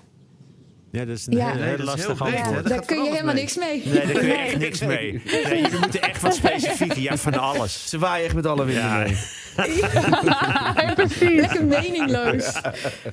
Ja, 0.92 1.04
dat 1.04 1.16
is 1.16 1.26
een 1.26 1.36
Ja. 1.36 1.52
hele, 1.56 1.76
dat 1.76 1.86
lastige 1.86 2.24
heel 2.24 2.52
hè? 2.54 2.62
Daar 2.62 2.84
kun 2.84 3.04
je 3.04 3.10
helemaal 3.10 3.34
niks 3.34 3.56
mee. 3.56 3.82
Nee, 3.84 3.94
daar 4.06 4.12
kun 4.12 4.26
je 4.26 4.32
echt 4.34 4.58
niks 4.58 4.80
mee. 4.80 5.22
Nee, 5.24 5.60
jullie 5.62 5.78
moeten 5.80 6.02
echt 6.02 6.22
wat 6.22 6.34
specifiek. 6.34 6.92
Ja, 6.92 7.16
van 7.16 7.34
alles. 7.38 7.88
Ze 7.88 7.98
waaien 7.98 8.24
echt 8.26 8.34
met 8.34 8.46
alle 8.46 8.64
winden 8.64 8.84
Ja. 8.84 8.98
mee. 8.98 9.16
Ja, 9.56 10.92
precies. 10.94 11.40
Lekker 11.40 11.64
meningloos. 11.64 12.60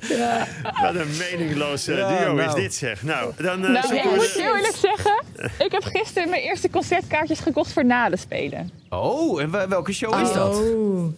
Ja. 0.08 0.46
Wat 0.82 0.94
een 0.94 1.16
meningloze 1.18 1.92
Ja, 1.94 2.18
duo 2.18 2.36
is 2.36 2.44
nou. 2.46 2.60
dit 2.60 2.74
zeg. 2.74 3.02
Nou, 3.02 3.32
dan 3.36 3.64
eh, 3.64 3.70
Nou, 3.70 3.94
ik 3.96 4.02
we 4.02 4.10
moet 4.14 4.30
heel 4.30 4.54
eerlijk 4.56 4.76
zeggen, 4.76 5.22
ik 5.58 5.72
heb 5.72 5.82
gisteren 5.84 6.28
mijn 6.30 6.42
eerste 6.42 6.70
concertkaartjes 6.70 7.38
gekocht 7.40 7.72
voor 7.72 7.84
na 7.84 8.08
de 8.08 8.16
Spelen. 8.16 8.70
Oh, 8.88 9.40
en 9.42 9.50
wel- 9.50 9.68
welke 9.68 9.92
show 9.92 10.20
is 10.20 10.32
dat? 10.32 10.56
Oh. 10.56 11.12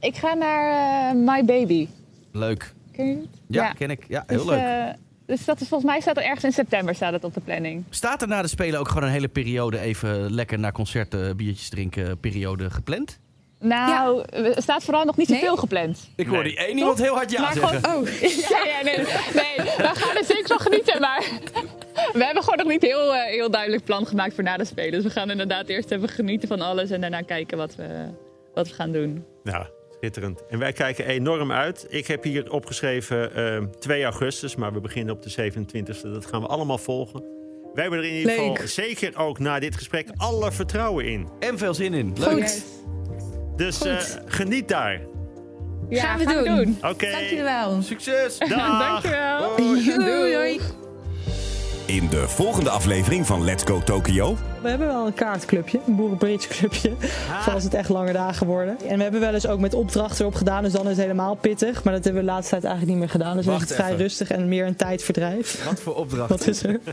Ik 0.00 0.16
ga 0.16 0.34
naar 0.34 1.10
eh, 1.10 1.16
My 1.16 1.44
Baby. 1.44 1.88
Leuk. 2.32 2.72
Ken 2.92 3.06
je 3.08 3.16
het? 3.16 3.26
Ja, 3.46 3.72
ken 3.72 3.90
ik. 3.90 4.04
Ja, 4.08 4.24
heel 4.26 4.38
dus, 4.38 4.46
leuk. 4.46 4.58
eh, 4.58 4.84
dus 5.26 5.44
dat 5.44 5.60
is 5.60 5.68
volgens 5.68 5.90
mij 5.90 6.00
staat 6.00 6.16
er 6.16 6.22
ergens 6.22 6.44
in 6.44 6.52
september 6.52 6.94
staat 6.94 7.12
het 7.12 7.24
op 7.24 7.34
de 7.34 7.40
planning. 7.40 7.84
Staat 7.90 8.22
er 8.22 8.28
na 8.28 8.42
de 8.42 8.48
Spelen 8.48 8.80
ook 8.80 8.88
gewoon 8.88 9.02
een 9.04 9.10
hele 9.14 9.28
periode 9.28 9.78
even 9.78 10.30
lekker 10.34 10.58
naar 10.58 10.72
concerten, 10.72 11.36
biertjes 11.36 11.68
drinken, 11.68 12.18
periode 12.18 12.70
gepland? 12.70 13.18
Nou, 13.60 14.22
er 14.30 14.62
staat 14.62 14.84
vooral 14.84 15.04
nog 15.04 15.16
niet 15.16 15.28
Nee? 15.28 15.38
zoveel 15.40 15.56
gepland. 15.56 16.10
Ik 16.16 16.26
hoor 16.26 16.42
die 16.44 16.56
één 16.56 16.78
iemand 16.78 16.98
heel 16.98 17.14
hard 17.14 17.30
ja 17.30 17.40
Maar 17.40 17.52
zeggen. 17.52 17.84
gewoon- 17.84 18.04
Ja, 18.48 18.64
ja, 18.64 18.82
nee, 18.84 18.96
nee, 18.96 19.66
we 19.76 19.90
gaan 19.94 20.16
er 20.16 20.24
zeker 20.24 20.46
van 20.46 20.60
genieten, 20.60 21.00
maar 21.00 21.24
we 22.18 22.24
hebben 22.24 22.42
gewoon 22.42 22.58
nog 22.58 22.68
niet 22.68 22.82
heel, 22.82 23.14
eh, 23.14 23.22
heel 23.24 23.50
duidelijk 23.50 23.84
plan 23.84 24.06
gemaakt 24.06 24.34
voor 24.34 24.44
na 24.44 24.56
de 24.56 24.64
Spelen. 24.64 24.92
Dus 24.92 25.02
we 25.02 25.10
gaan 25.10 25.30
inderdaad 25.30 25.68
eerst 25.68 25.90
even 25.90 26.08
genieten 26.08 26.48
van 26.48 26.60
alles 26.60 26.90
en 26.90 27.00
daarna 27.00 27.20
kijken 27.20 27.56
wat 27.58 27.74
we, 27.76 28.08
wat 28.54 28.68
we 28.68 28.74
gaan 28.74 28.92
doen. 28.92 29.24
Nou, 29.42 29.66
schitterend. 30.06 30.42
En 30.48 30.58
wij 30.58 30.72
kijken 30.72 31.06
enorm 31.06 31.52
uit. 31.52 31.86
Ik 31.88 32.06
heb 32.06 32.22
hier 32.22 32.50
opgeschreven 32.52 33.34
eh, 33.34 33.62
2 33.78 34.04
augustus, 34.04 34.56
maar 34.56 34.72
we 34.72 34.80
beginnen 34.80 35.14
op 35.14 35.22
de 35.22 35.52
27e. 35.52 36.02
Dat 36.02 36.26
gaan 36.26 36.40
we 36.40 36.46
allemaal 36.46 36.78
volgen. 36.78 37.22
Wij 37.74 37.82
hebben 37.82 38.00
er 38.00 38.06
in 38.06 38.14
ieder 38.14 38.36
Leuk. 38.36 38.50
geval 38.50 38.66
zeker 38.68 39.18
ook 39.18 39.38
na 39.38 39.58
dit 39.58 39.76
gesprek 39.76 40.08
alle 40.16 40.52
vertrouwen 40.52 41.04
in. 41.06 41.28
En 41.40 41.58
veel 41.58 41.74
zin 41.74 41.94
in. 41.94 42.12
Leuk. 42.18 42.28
Goed. 42.28 42.64
Dus 43.56 43.76
Goed. 43.76 43.86
eh, 43.86 43.98
geniet 44.26 44.68
daar. 44.68 45.00
Ja, 45.88 46.02
Gaan 46.16 46.18
we 46.18 46.44
doen. 46.44 46.78
Oké. 46.90 47.10
Dank 47.10 47.22
jullie 47.24 47.42
wel. 47.42 47.82
Succes. 47.82 48.38
Dag. 48.38 48.78
Dankjewel. 48.78 49.56
Doei, 49.56 50.30
doei. 50.30 50.60
In 51.92 52.08
de 52.08 52.28
volgende 52.28 52.70
aflevering 52.70 53.26
van 53.26 53.44
Let's 53.44 53.62
Go 53.62 53.82
Tokyo 53.82 54.36
We 54.62 54.68
hebben 54.68 54.86
wel 54.86 55.06
een 55.06 55.14
kaartclubje, 55.14 55.80
een 55.86 55.96
boerenbridgeclubje. 55.96 56.92
Voor 57.42 57.52
als 57.52 57.64
het 57.64 57.74
echt 57.74 57.88
lange 57.88 58.12
dagen 58.12 58.46
worden. 58.46 58.78
En 58.88 58.96
we 58.96 59.02
hebben 59.02 59.20
wel 59.20 59.34
eens 59.34 59.46
ook 59.46 59.60
met 59.60 59.74
opdrachten 59.74 60.20
erop 60.20 60.34
gedaan, 60.34 60.62
dus 60.62 60.72
dan 60.72 60.82
is 60.82 60.88
het 60.88 60.98
helemaal 60.98 61.34
pittig. 61.34 61.84
Maar 61.84 61.92
dat 61.92 62.04
hebben 62.04 62.22
we 62.22 62.28
de 62.28 62.34
laatste 62.34 62.50
tijd 62.50 62.64
eigenlijk 62.64 62.92
niet 62.92 63.02
meer 63.02 63.12
gedaan. 63.12 63.36
Dus 63.36 63.44
dan 63.44 63.54
is 63.54 63.60
Wacht 63.60 63.70
het 63.72 63.86
vrij 63.86 63.96
rustig 63.96 64.30
en 64.30 64.48
meer 64.48 64.66
een 64.66 64.76
tijdverdrijf. 64.76 65.64
Wat 65.64 65.80
voor 65.80 65.94
opdracht? 65.94 66.28
Wat 66.38 66.46
is 66.46 66.62
er? 66.62 66.80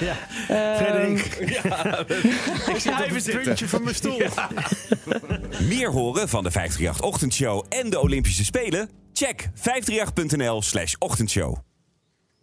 Ja. 0.00 0.16
Ehm, 0.48 0.84
Frederik, 0.84 1.24
ik 2.74 2.78
zit 2.78 2.92
is 3.14 3.26
het 3.26 3.42
puntje 3.42 3.68
van 3.68 3.82
mijn 3.82 3.94
stoel. 3.94 4.20
Meer 5.68 5.90
horen 5.90 6.28
van 6.28 6.42
de 6.42 6.50
538 6.50 7.02
Ochtendshow 7.02 7.64
en 7.68 7.90
de 7.90 8.00
Olympische 8.00 8.44
Spelen? 8.44 8.88
Check 9.12 9.48
538.nl 9.54 10.62
slash 10.62 10.94
ochtendshow. 10.98 11.69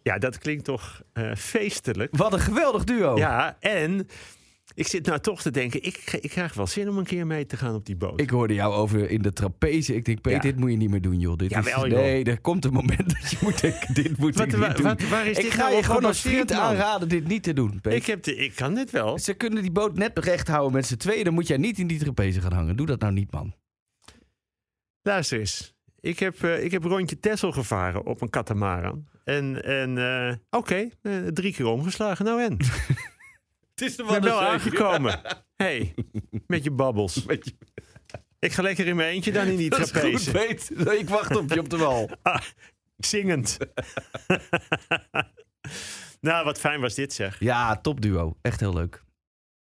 Ja, 0.08 0.18
dat 0.18 0.38
klinkt 0.38 0.64
toch 0.64 1.02
eh, 1.14 1.36
feestelijk. 1.36 2.16
Wat 2.18 2.34
een 2.34 2.40
geweldig 2.40 2.84
duo. 2.84 3.18
Ja, 3.18 3.58
en 3.60 4.08
ik 4.74 4.88
zit 4.88 5.06
nou 5.06 5.20
toch 5.20 5.42
te 5.42 5.52
denken, 5.52 5.84
ik, 5.84 6.18
ik 6.22 6.30
krijg 6.30 6.54
wel 6.54 6.68
zin 6.68 6.90
om 6.90 6.98
een 6.98 7.04
keer 7.06 7.28
mee 7.28 7.46
te 7.46 7.58
gaan 7.58 7.76
op 7.76 7.86
die 7.86 7.96
boot. 7.96 8.20
Ik 8.22 8.30
hoorde 8.30 8.54
jou 8.54 8.74
over 8.74 9.10
in 9.10 9.22
de 9.22 9.34
trapeze. 9.34 9.96
Ik 9.96 10.06
denk, 10.06 10.30
Ja. 10.30 10.40
dit 10.40 10.58
moet 10.60 10.72
je 10.72 10.78
niet 10.78 10.90
meer 10.90 11.02
doen, 11.02 11.20
joh. 11.20 11.36
Dit 11.38 11.52
is, 11.58 11.66
joh. 11.66 11.84
nee, 11.84 12.24
er 12.24 12.42
komt 12.42 12.66
een 12.66 12.74
moment 12.74 13.22
dat 13.22 13.30
je 13.32 13.38
moet 13.42 13.62
denken, 13.62 13.94
dit 14.04 14.18
moet 14.18 14.36
Wat- 14.36 14.48
ik 14.48 14.56
wa- 14.56 14.68
niet 14.68 14.76
doen. 14.78 14.86
wat- 14.86 15.02
waar 15.10 15.26
is 15.28 15.38
ik 15.38 15.44
dit 15.44 15.54
ga 15.54 15.64
nou 15.64 15.76
je 15.76 15.84
gewoon 15.84 16.06
als 16.06 16.22
vriend 16.22 16.52
aanraden 16.52 17.10
dit 17.10 17.28
niet 17.28 17.44
te 17.44 17.54
doen, 17.54 17.80
Peter. 17.82 17.94
ik, 18.00 18.06
heb 18.06 18.24
de, 18.24 18.36
ik 18.36 18.56
kan 18.56 18.74
dit 18.74 18.92
wel. 18.92 19.20
Ze 19.20 19.34
kunnen 19.34 19.62
die 19.62 19.72
boot 19.72 19.98
net 19.98 20.20
recht 20.20 20.48
houden 20.48 20.74
met 20.74 20.86
z'n 20.86 20.96
tweeën. 20.96 21.24
Dan 21.24 21.34
moet 21.34 21.48
jij 21.48 21.58
niet 21.58 21.78
in 21.80 21.88
die 21.88 22.00
trapeze 22.00 22.42
gaan 22.42 22.54
hangen. 22.54 22.76
Doe 22.76 22.86
dat 22.86 23.00
nou 23.00 23.14
niet, 23.14 23.32
man. 23.32 23.54
Luister 25.02 25.40
eens. 25.40 25.76
Ik 26.00 26.20
heb, 26.20 26.44
eh, 26.44 26.64
ik 26.64 26.72
heb 26.72 26.84
rondje 26.84 27.20
Tessel 27.20 27.52
gevaren 27.52 28.06
op 28.06 28.22
een 28.22 28.30
katamaran. 28.30 29.08
En, 29.28 29.64
en 29.64 29.98
eh, 29.98 30.36
oké, 30.50 30.90
eh, 31.02 31.28
drie 31.28 31.54
keer 31.54 31.66
omgeslagen. 31.66 32.26
Nou 32.26 32.42
en? 32.42 32.58
Het 33.76 33.82
is 33.82 33.98
er 33.98 34.22
wel 34.22 34.42
aangekomen. 34.42 35.22
hey, 35.64 35.94
met 36.48 36.64
je 36.64 36.72
babbels. 36.72 37.26
Ik 38.40 38.52
ga 38.52 38.62
lekker 38.62 38.88
in 38.88 38.96
mijn 38.96 39.10
eentje 39.10 39.32
dan 39.32 39.48
in 39.48 39.56
die 39.56 39.70
Dat 39.70 39.80
is 39.80 39.92
goed, 39.92 40.02
trapeze. 40.02 40.32
Peter. 40.32 41.00
Ik 41.00 41.10
wacht 41.10 41.36
op 41.36 41.54
je 41.54 41.60
op 41.60 41.70
de 41.70 41.78
wal. 41.78 42.10
Ah, 42.22 42.42
zingend. 42.98 43.58
nou, 46.22 46.46
wat 46.46 46.60
fijn 46.60 46.82
was 46.82 46.94
dit 46.94 47.14
zeg. 47.14 47.40
Ja, 47.40 47.76
topduo. 47.76 48.38
Echt 48.42 48.60
heel 48.60 48.74
leuk. 48.74 49.04